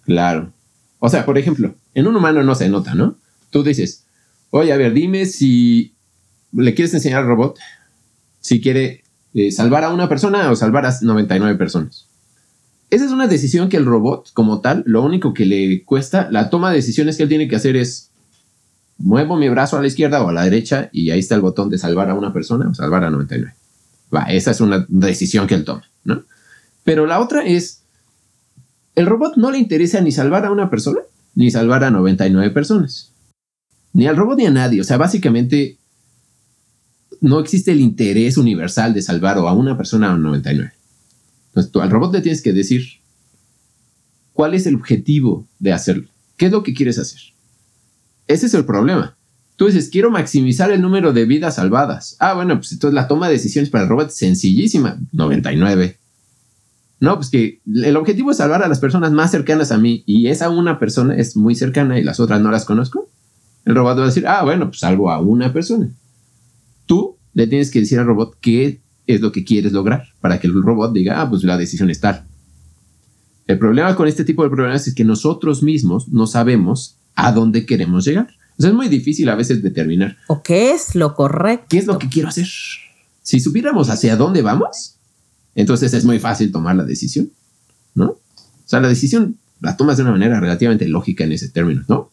[0.06, 0.54] Claro.
[1.00, 3.18] O sea, por ejemplo, en un humano no se nota, ¿no?
[3.50, 4.06] Tú dices,
[4.50, 5.94] oye, a ver, dime si
[6.54, 7.60] le quieres enseñar al robot
[8.40, 9.04] si quiere
[9.38, 12.08] eh, salvar a una persona o salvar a 99 personas.
[12.90, 16.50] Esa es una decisión que el robot, como tal, lo único que le cuesta, la
[16.50, 18.10] toma de decisiones que él tiene que hacer es
[18.98, 21.70] muevo mi brazo a la izquierda o a la derecha y ahí está el botón
[21.70, 23.54] de salvar a una persona o salvar a 99.
[24.12, 26.24] Va, esa es una decisión que él toma, ¿no?
[26.84, 27.84] Pero la otra es,
[28.96, 31.02] el robot no le interesa ni salvar a una persona,
[31.36, 33.12] ni salvar a 99 personas.
[33.94, 34.82] Ni al robot ni a nadie.
[34.82, 35.78] O sea, básicamente
[37.22, 40.72] no existe el interés universal de salvar o a una persona o a 99.
[41.50, 42.86] Entonces, tú al robot le tienes que decir
[44.34, 46.08] cuál es el objetivo de hacerlo.
[46.38, 47.20] ¿Qué es lo que quieres hacer?
[48.28, 49.18] Ese es el problema.
[49.56, 52.16] Tú dices, quiero maximizar el número de vidas salvadas.
[52.20, 55.00] Ah, bueno, pues entonces la toma de decisiones para el robot es sencillísima.
[55.14, 55.98] 99.
[57.00, 60.28] No, pues que el objetivo es salvar a las personas más cercanas a mí y
[60.28, 63.10] esa una persona es muy cercana y las otras no las conozco.
[63.66, 65.90] El robot va a decir, ah, bueno, pues salvo a una persona.
[66.88, 70.48] Tú le tienes que decir al robot qué es lo que quieres lograr para que
[70.48, 72.26] el robot diga, ah, pues la decisión es tal.
[73.46, 77.66] El problema con este tipo de problemas es que nosotros mismos no sabemos a dónde
[77.68, 78.30] queremos llegar.
[78.58, 80.18] O sea, es muy difícil a veces determinar.
[80.28, 81.68] ¿O qué es lo correcto?
[81.70, 82.48] ¿Qué es lo que quiero hacer?
[83.22, 84.96] Si supiéramos hacia dónde vamos,
[85.54, 87.32] entonces es muy fácil tomar la decisión,
[87.94, 88.06] ¿no?
[88.06, 88.20] O
[88.66, 92.12] sea, la decisión la tomas de una manera relativamente lógica en ese término, ¿no?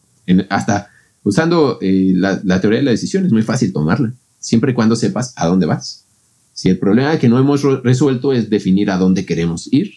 [0.49, 0.89] hasta
[1.23, 4.13] usando eh, la, la, teoría de la decisión es muy fácil tomarla,
[4.45, 6.05] siempre y cuando sepas a dónde vas.
[6.53, 9.91] Si el problema que no hemos resuelto es definir a dónde queremos ir,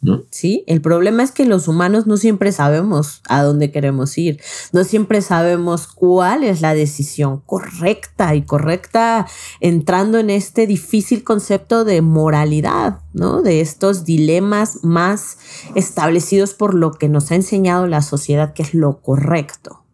[0.00, 0.24] ¿no?
[0.30, 4.40] Sí, el problema es que los humanos no siempre sabemos a dónde queremos ir,
[4.72, 9.28] no siempre sabemos cuál es la decisión correcta y correcta
[9.60, 13.42] entrando en este difícil concepto de moralidad, ¿no?
[13.42, 15.38] De estos dilemas más
[15.76, 19.84] establecidos por lo que nos ha enseñado la sociedad que es lo correcto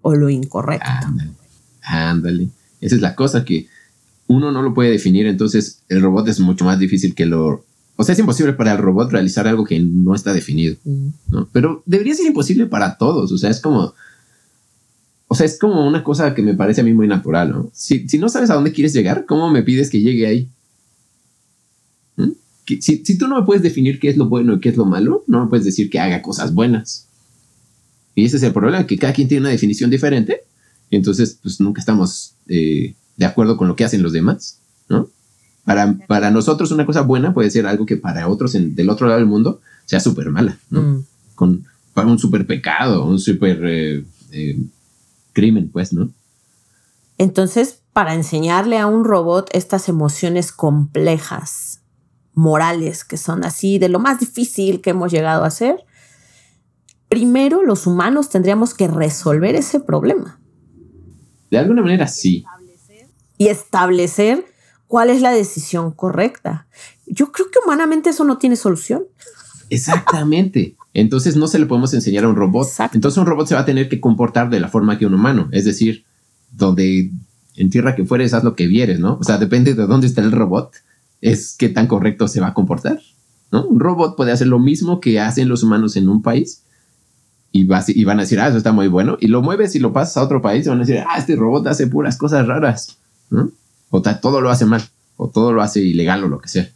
[0.00, 0.86] o lo incorrecto.
[0.88, 1.32] Ándale,
[1.82, 2.61] ándale.
[2.82, 3.68] Esa es la cosa que
[4.26, 7.64] uno no lo puede definir, entonces el robot es mucho más difícil que lo
[7.96, 10.76] o sea, es imposible para el robot realizar algo que no está definido,
[11.30, 11.48] ¿no?
[11.52, 13.94] Pero debería ser imposible para todos, o sea, es como...
[15.28, 17.70] O sea, es como una cosa que me parece a mí muy natural, ¿no?
[17.72, 20.48] Si, no sabes a dónde quieres llegar, ¿cómo me pides que llegue ahí?
[22.16, 22.32] ¿Mm?
[22.66, 24.84] Si, si, tú no me puedes definir qué es lo bueno y qué es lo
[24.84, 27.06] malo, no me puedes decir que haga cosas buenas.
[28.14, 30.42] Y ese es el problema, que cada quien tiene una definición diferente.
[30.92, 34.58] Y entonces, pues nunca estamos eh, de acuerdo con lo que hacen los demás,
[34.90, 35.08] ¿no?
[35.64, 39.28] Para, nosotros una cosa buena puede ser algo que para otros del otro lado del
[39.28, 40.82] mundo sea súper mala, ¿no?
[40.82, 41.04] Mm.
[41.34, 41.64] Con
[41.94, 44.58] para un súper pecado, un súper eh, eh,
[45.32, 46.10] crimen, pues, ¿no?
[47.16, 51.80] Entonces, para enseñarle a un robot estas emociones complejas,
[52.34, 55.86] morales, que son así de lo más difícil que hemos llegado a hacer,
[57.08, 60.38] primero los humanos tendríamos que resolver ese problema.
[61.52, 62.46] De alguna manera, sí.
[63.36, 64.46] Y establecer
[64.86, 66.66] cuál es la decisión correcta.
[67.06, 69.04] Yo creo que humanamente eso no tiene solución.
[69.68, 70.76] Exactamente.
[70.94, 72.66] Entonces no se le podemos enseñar a un robot.
[72.94, 75.50] Entonces un robot se va a tener que comportar de la forma que un humano.
[75.52, 76.06] Es decir,
[76.52, 77.10] donde
[77.56, 79.18] en tierra que fueres, haz lo que vieres, ¿no?
[79.20, 80.72] O sea, depende de dónde está el robot,
[81.20, 82.98] es qué tan correcto se va a comportar,
[83.50, 83.66] ¿no?
[83.66, 86.62] Un robot puede hacer lo mismo que hacen los humanos en un país
[87.52, 89.92] y, y van a decir, ah, eso está muy bueno, y lo mueves y lo
[89.92, 92.98] pasas a otro país y van a decir, ah, este robot hace puras cosas raras,
[93.30, 93.50] ¿no?
[93.92, 94.82] o todo lo hace mal,
[95.16, 96.68] o todo lo hace ilegal o lo que sea.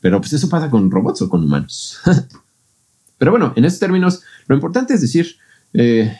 [0.00, 1.98] Pero pues eso pasa con robots o con humanos.
[3.18, 5.36] Pero bueno, en esos términos, lo importante es decir,
[5.72, 6.14] eh,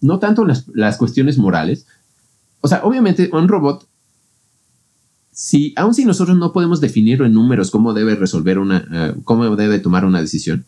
[0.00, 1.86] no tanto las, cuestiones morales.
[2.62, 3.86] O sea, obviamente un robot,
[5.30, 9.56] si, aun si nosotros no podemos definir en números cómo debe resolver una, eh, cómo
[9.56, 10.64] debe tomar una decisión,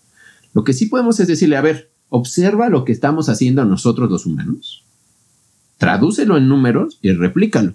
[0.53, 4.27] lo que sí podemos es decirle, a ver, observa lo que estamos haciendo nosotros los
[4.27, 4.85] humanos,
[5.79, 7.75] tradúcelo en números y replícalo.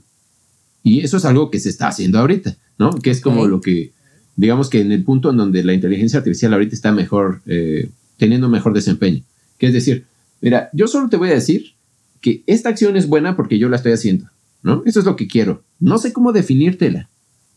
[0.83, 2.91] Y eso es algo que se está haciendo ahorita, ¿no?
[2.91, 3.91] Que es como lo que,
[4.35, 8.49] digamos que en el punto en donde la inteligencia artificial ahorita está mejor, eh, teniendo
[8.49, 9.21] mejor desempeño.
[9.59, 10.05] Que es decir,
[10.41, 11.75] mira, yo solo te voy a decir
[12.19, 14.29] que esta acción es buena porque yo la estoy haciendo,
[14.63, 14.81] ¿no?
[14.85, 15.63] Eso es lo que quiero.
[15.79, 17.09] No sé cómo definírtela,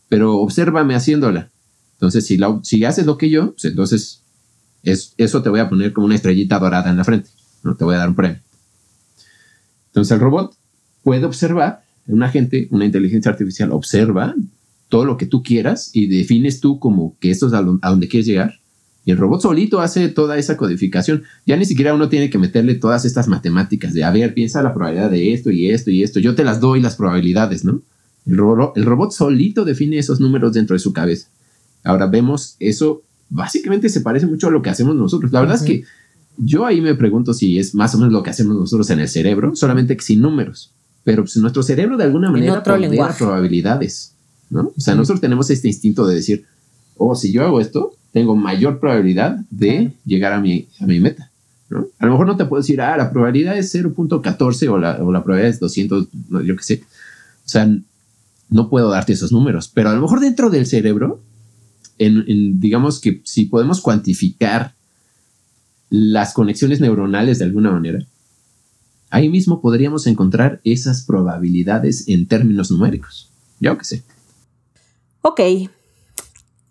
[0.07, 1.49] pero obsérvame haciéndola.
[1.93, 4.21] Entonces, si, la, si haces lo que yo, pues entonces
[4.85, 7.29] es, eso te voy a poner como una estrellita dorada en la frente,
[7.63, 7.75] ¿no?
[7.75, 8.39] Te voy a dar un premio.
[9.87, 10.55] Entonces el robot
[11.03, 14.35] puede observar una gente, una inteligencia artificial observa
[14.89, 18.27] todo lo que tú quieras y defines tú como que esto es a, donde quieres
[18.27, 18.59] llegar.
[19.03, 21.23] Y el robot solito hace toda esa codificación.
[21.45, 24.73] Ya ni siquiera uno tiene que meterle todas estas matemáticas de, a ver, piensa la
[24.73, 26.19] probabilidad de esto y esto y esto.
[26.19, 27.81] Yo te las doy las probabilidades, ¿no?
[28.25, 28.39] El,
[28.75, 31.27] el robot solito define esos números dentro de su cabeza.
[31.83, 35.31] Ahora vemos eso, básicamente se parece mucho a lo que hacemos nosotros.
[35.31, 35.83] La verdad es que
[36.37, 39.07] yo ahí me pregunto si es más o menos lo que hacemos nosotros en el
[39.07, 44.15] cerebro, solamente que sin números pero pues nuestro cerebro de alguna manera pondera probabilidades,
[44.49, 44.73] ¿no?
[44.75, 46.45] O sea, nosotros tenemos este instinto de decir,
[46.97, 51.29] oh, si yo hago esto, tengo mayor probabilidad de llegar a mi, a mi meta,
[51.69, 51.85] ¿no?
[51.99, 55.11] A lo mejor no te puedo decir, ah, la probabilidad es 0.14 o la, o
[55.11, 56.07] la probabilidad es 200,
[56.43, 56.83] yo qué sé.
[57.45, 57.69] O sea,
[58.49, 61.21] no puedo darte esos números, pero a lo mejor dentro del cerebro,
[61.97, 64.73] en, digamos que si podemos cuantificar
[65.89, 68.05] las conexiones neuronales de alguna manera,
[69.09, 73.29] ahí mismo podríamos encontrar esas probabilidades en términos numéricos.
[73.59, 74.03] Yo qué sé.
[75.21, 75.39] Ok.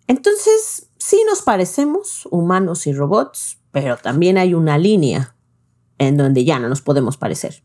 [0.07, 5.35] Entonces, sí nos parecemos, humanos y robots, pero también hay una línea
[5.97, 7.63] en donde ya no nos podemos parecer.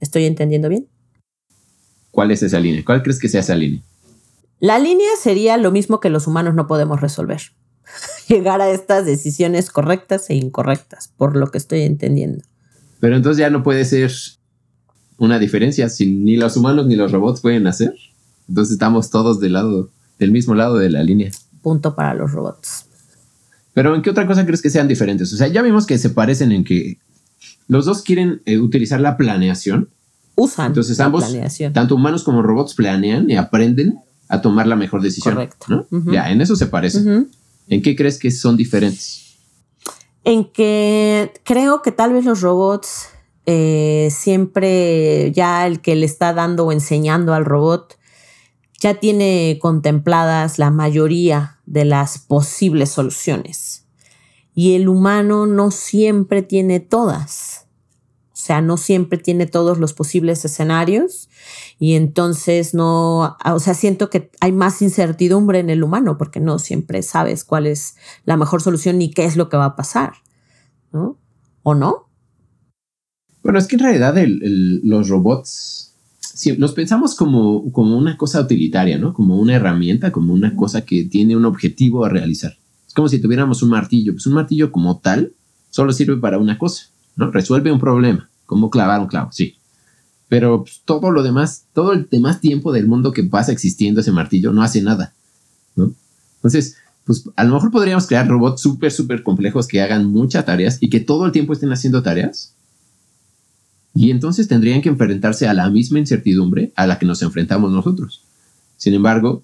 [0.00, 0.88] ¿Estoy entendiendo bien?
[2.10, 2.84] ¿Cuál es esa línea?
[2.84, 3.82] ¿Cuál crees que sea esa línea?
[4.60, 7.40] La línea sería lo mismo que los humanos no podemos resolver.
[8.28, 12.42] Llegar a estas decisiones correctas e incorrectas, por lo que estoy entendiendo.
[13.00, 14.10] Pero entonces ya no puede ser
[15.18, 17.94] una diferencia si ni los humanos ni los robots pueden hacer.
[18.48, 21.30] Entonces estamos todos del lado, del mismo lado de la línea.
[21.62, 22.86] Punto para los robots.
[23.74, 25.32] Pero ¿en qué otra cosa crees que sean diferentes?
[25.32, 26.98] O sea, ya vimos que se parecen en que
[27.68, 29.88] los dos quieren eh, utilizar la planeación.
[30.36, 31.72] Usan Entonces la ambos, planeación.
[31.72, 33.98] tanto humanos como robots, planean y aprenden
[34.28, 35.34] a tomar la mejor decisión.
[35.34, 35.86] Correcto.
[36.06, 37.08] Ya, en eso se parecen.
[37.08, 37.28] Ujú.
[37.68, 39.36] ¿En qué crees que son diferentes?
[40.24, 43.08] En que creo que tal vez los robots
[43.46, 47.98] eh, siempre ya el que le está dando o enseñando al robot
[48.80, 53.86] ya tiene contempladas la mayoría de las posibles soluciones.
[54.54, 57.53] Y el humano no siempre tiene todas.
[58.44, 61.30] O sea, no siempre tiene todos los posibles escenarios
[61.78, 66.58] y entonces no, o sea, siento que hay más incertidumbre en el humano porque no
[66.58, 70.12] siempre sabes cuál es la mejor solución ni qué es lo que va a pasar,
[70.92, 71.16] ¿no?
[71.62, 72.10] ¿O no?
[73.42, 75.94] Bueno, es que en realidad el- el- los robots
[76.58, 79.14] los pensamos como, como una cosa utilitaria, ¿no?
[79.14, 82.58] Como una herramienta, como una cosa que tiene un objetivo a realizar.
[82.86, 84.12] Es como si tuviéramos un martillo.
[84.12, 85.32] Pues un martillo como tal
[85.70, 87.30] solo sirve para una cosa, ¿no?
[87.30, 89.56] Resuelve un problema, como clavar un clavo, sí.
[90.28, 94.12] Pero pues, todo lo demás, todo el demás tiempo del mundo que pasa existiendo ese
[94.12, 95.12] martillo no hace nada,
[95.74, 95.92] ¿no?
[96.36, 100.78] Entonces, pues a lo mejor podríamos crear robots súper, súper complejos que hagan muchas tareas
[100.80, 102.54] y que todo el tiempo estén haciendo tareas.
[103.92, 108.22] Y entonces tendrían que enfrentarse a la misma incertidumbre a la que nos enfrentamos nosotros.
[108.76, 109.42] Sin embargo,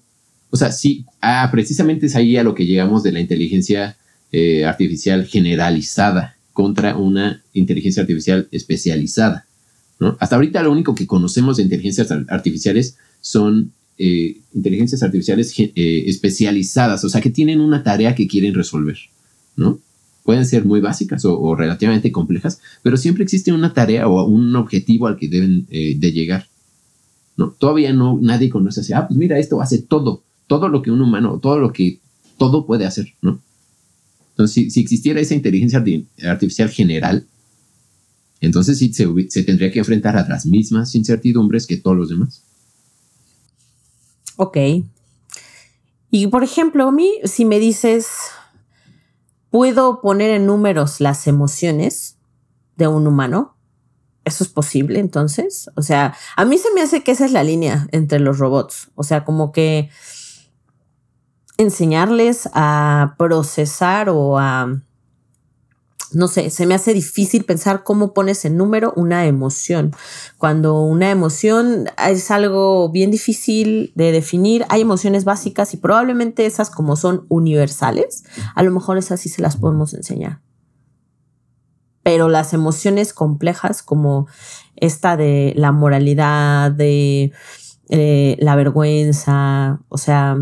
[0.51, 3.97] o sea, sí, ah, precisamente es ahí a lo que llegamos de la inteligencia
[4.31, 9.45] eh, artificial generalizada contra una inteligencia artificial especializada.
[10.19, 16.03] Hasta ahorita lo único que conocemos de inteligencias ar- artificiales son eh, inteligencias artificiales eh,
[16.07, 18.97] especializadas, o sea, que tienen una tarea que quieren resolver.
[20.23, 25.07] Pueden ser muy básicas o, relativamente complejas, pero siempre existe una tarea o un objetivo
[25.07, 26.47] al que deben eh, de llegar.
[27.57, 31.01] Todavía no, nadie conoce así, ah, pues mira, esto hace todo, todo lo que un
[31.01, 31.99] humano, todo lo que,
[32.37, 33.39] todo puede hacer, ¿no?
[34.31, 37.27] Entonces, si, existiera esa inteligencia arti- artificial general,
[38.39, 42.43] entonces sí se, se tendría que enfrentar a las mismas incertidumbres que todos los demás.
[44.37, 44.57] Ok.
[46.09, 48.07] Y por ejemplo, a mí, si me dices,
[49.49, 52.17] ¿puedo poner en números las emociones
[52.75, 53.55] de un humano?
[54.25, 55.69] ¿Eso es posible entonces?
[55.75, 58.89] O sea, a mí se me hace que esa es la línea entre los robots.
[58.95, 59.89] O sea, como que
[61.61, 64.81] enseñarles a procesar o a,
[66.13, 69.95] no sé, se me hace difícil pensar cómo pones en número una emoción.
[70.37, 76.69] Cuando una emoción es algo bien difícil de definir, hay emociones básicas y probablemente esas
[76.69, 78.23] como son universales,
[78.55, 80.41] a lo mejor esas sí se las podemos enseñar.
[82.03, 84.27] Pero las emociones complejas como
[84.75, 87.31] esta de la moralidad, de
[87.89, 90.37] eh, la vergüenza, o sea,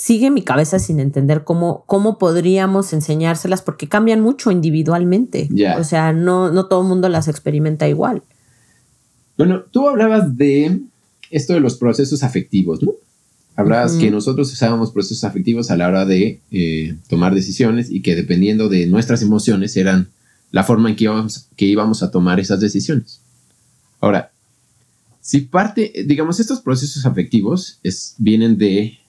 [0.00, 5.50] sigue mi cabeza sin entender cómo, cómo podríamos enseñárselas porque cambian mucho individualmente.
[5.78, 8.22] O sea, no, no todo el mundo las experimenta igual.
[9.36, 10.80] Bueno, tú hablabas de
[11.30, 12.92] esto de los procesos afectivos, ¿no?
[13.56, 18.16] Hablabas que nosotros usábamos procesos afectivos a la hora de eh, tomar decisiones y que
[18.16, 20.08] dependiendo de nuestras emociones eran
[20.50, 23.20] la forma en que íbamos, que íbamos a tomar esas decisiones.
[24.00, 24.32] Ahora,
[25.20, 28.99] si parte, digamos, estos procesos afectivos es, vienen de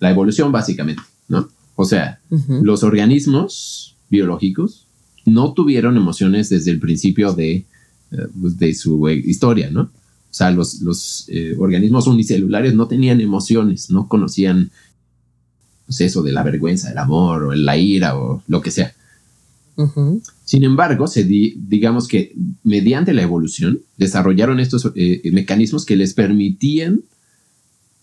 [0.00, 1.48] la evolución básicamente, ¿no?
[1.76, 2.20] O sea,
[2.62, 4.86] los organismos biológicos
[5.24, 7.66] no tuvieron emociones desde el principio de, eh,
[8.40, 9.82] pues, de su eh, historia, ¿no?
[9.82, 14.70] O sea, los, los eh, organismos unicelulares no tenían emociones, no conocían
[15.86, 18.94] pues, eso de la vergüenza, el amor o la ira o lo que sea.
[20.44, 22.34] Sin embargo, se di- digamos que
[22.64, 27.00] mediante la evolución desarrollaron estos eh, mecanismos que les permitían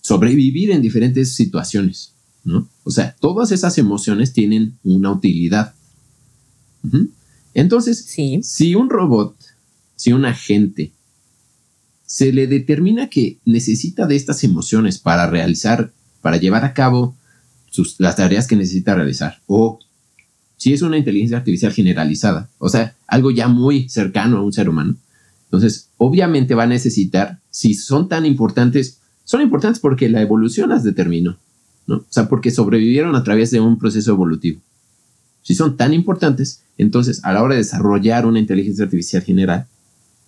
[0.07, 2.13] sobrevivir en diferentes situaciones,
[2.45, 2.69] ¿no?
[2.85, 5.73] O sea, todas esas emociones tienen una utilidad.
[7.53, 8.39] Entonces, Sí.
[8.41, 9.35] si un robot,
[9.97, 10.93] si un agente,
[12.05, 15.91] se le determina que necesita de estas emociones para realizar,
[16.21, 17.17] para llevar a cabo
[17.69, 19.79] sus, las tareas que necesita realizar, o
[20.55, 24.69] si es una inteligencia artificial generalizada, o sea, algo ya muy cercano a un ser
[24.69, 24.95] humano,
[25.49, 30.85] Entonces, obviamente va a necesitar, si son tan importantes, son importantes porque la evolución las
[30.85, 31.37] determinó,
[31.85, 31.97] ¿no?
[31.97, 34.61] O sea, porque sobrevivieron a través de un proceso evolutivo.
[35.41, 39.67] Si son tan importantes, entonces a la hora de desarrollar una inteligencia artificial general,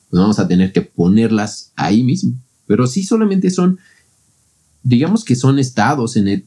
[0.10, 2.34] pues vamos a tener que ponerlas ahí mismo.
[2.68, 3.80] Pero sí solamente son,
[4.84, 6.43] digamos que son estados en eh,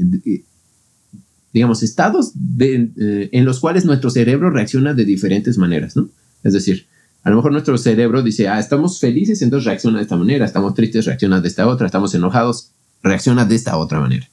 [1.55, 6.11] digamos, estados eh, en los cuales nuestro cerebro reacciona de diferentes maneras, ¿no?
[6.43, 6.85] Es decir,
[7.23, 10.75] a lo mejor nuestro cerebro dice, ah, estamos felices, entonces reacciona de esta manera, estamos
[10.75, 14.29] tristes, reacciona de esta otra, estamos enojados, reacciona de esta otra manera.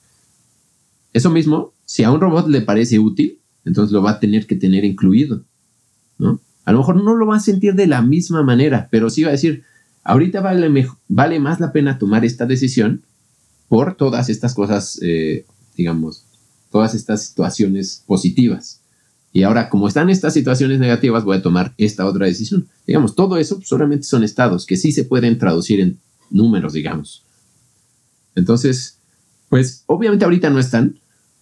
[1.14, 4.56] Eso mismo, si a un robot le parece útil, entonces lo va a tener que
[4.56, 5.44] tener incluido,
[6.18, 6.40] ¿no?
[6.66, 9.30] A lo mejor no lo va a sentir de la misma manera, pero sí va
[9.30, 9.64] a decir,
[10.04, 13.04] ahorita vale, vale más la pena tomar esta decisión
[13.68, 16.26] por todas estas cosas, eh, digamos,
[16.72, 18.79] todas estas situaciones positivas.
[19.32, 22.68] Y ahora, como están estas situaciones negativas, voy a tomar esta otra decisión.
[22.88, 26.00] Digamos, todo eso solamente son estados que sí se pueden traducir en
[26.32, 27.24] números, digamos.
[28.36, 28.98] Entonces,
[29.50, 31.00] pues obviamente ahorita no están,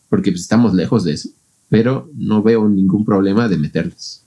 [0.09, 1.29] porque pues, estamos lejos de eso,
[1.69, 4.23] pero no veo ningún problema de meterlos.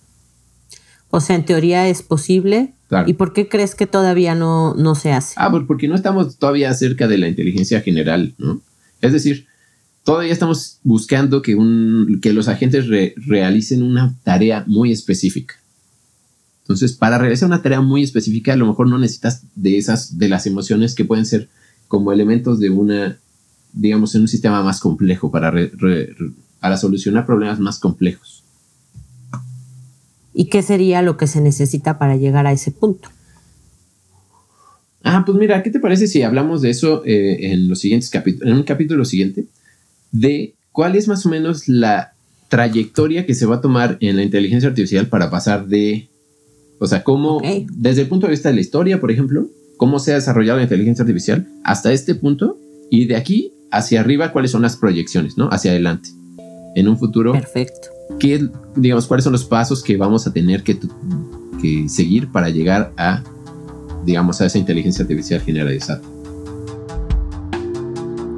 [1.10, 2.74] O sea, en teoría es posible.
[3.06, 5.34] ¿Y por qué crees que todavía no, no se hace?
[5.36, 8.60] Ah, pues porque no estamos todavía cerca de la inteligencia general, ¿no?
[9.00, 9.46] Es decir,
[10.04, 12.86] todavía estamos buscando que, un, que los agentes
[13.16, 15.54] realicen una tarea muy específica.
[16.62, 20.28] Entonces, para realizar una tarea muy específica, a lo mejor no necesitas de esas, de
[20.28, 21.48] las emociones que pueden ser
[21.88, 23.18] como elementos de una,
[23.72, 25.52] digamos, en un sistema más complejo para,
[26.60, 28.44] para solucionar problemas más complejos.
[30.32, 33.08] ¿Y qué sería lo que se necesita para llegar a ese punto?
[35.02, 38.48] Ah, pues mira, ¿qué te parece si hablamos de eso eh, en los siguientes capítulos,
[38.48, 39.46] en un capítulo siguiente?
[40.12, 42.12] De cuál es más o menos la
[42.48, 46.08] trayectoria que se va a tomar en la inteligencia artificial para pasar de,
[46.78, 47.40] o sea, cómo,
[47.72, 49.46] desde el punto de vista de la historia, por ejemplo,
[49.76, 52.58] cómo se ha desarrollado la inteligencia artificial hasta este punto
[52.90, 55.48] y de aquí hacia arriba, cuáles son las proyecciones, ¿no?
[55.50, 56.10] Hacia adelante,
[56.74, 57.32] en un futuro.
[57.32, 57.88] Perfecto.
[58.18, 60.76] ¿Qué, digamos, cuáles son los pasos que vamos a tener que,
[61.62, 63.22] que seguir para llegar a,
[64.04, 66.02] digamos, a esa inteligencia artificial generalizada?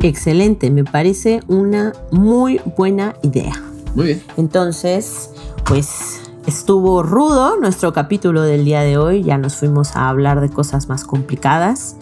[0.03, 3.53] Excelente, me parece una muy buena idea.
[3.94, 4.22] Muy bien.
[4.36, 5.30] Entonces,
[5.64, 10.50] pues estuvo rudo nuestro capítulo del día de hoy, ya nos fuimos a hablar de
[10.50, 11.96] cosas más complicadas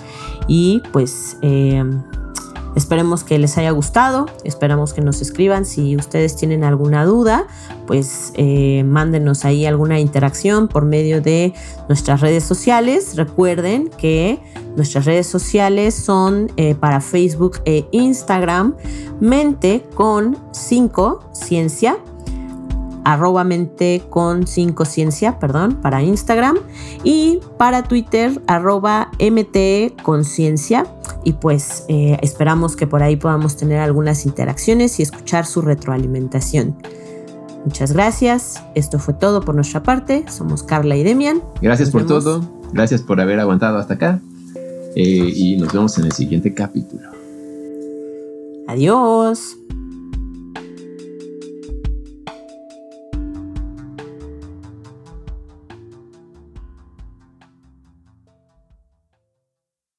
[0.48, 1.84] y pues eh,
[2.76, 5.64] Esperemos que les haya gustado, esperamos que nos escriban.
[5.64, 7.46] Si ustedes tienen alguna duda,
[7.86, 11.52] pues eh, mándenos ahí alguna interacción por medio de
[11.88, 13.16] nuestras redes sociales.
[13.16, 14.38] Recuerden que
[14.76, 18.76] nuestras redes sociales son eh, para Facebook e Instagram,
[19.20, 21.98] mente con 5 ciencia
[23.04, 26.58] arroba mente con 5 ciencia, perdón, para Instagram
[27.02, 30.86] y para Twitter arroba mt conciencia
[31.24, 36.76] y pues eh, esperamos que por ahí podamos tener algunas interacciones y escuchar su retroalimentación.
[37.64, 41.42] Muchas gracias, esto fue todo por nuestra parte, somos Carla y Demian.
[41.60, 42.42] Gracias por todo,
[42.72, 44.20] gracias por haber aguantado hasta acá
[44.96, 47.08] eh, y nos vemos en el siguiente capítulo.
[48.66, 49.56] Adiós.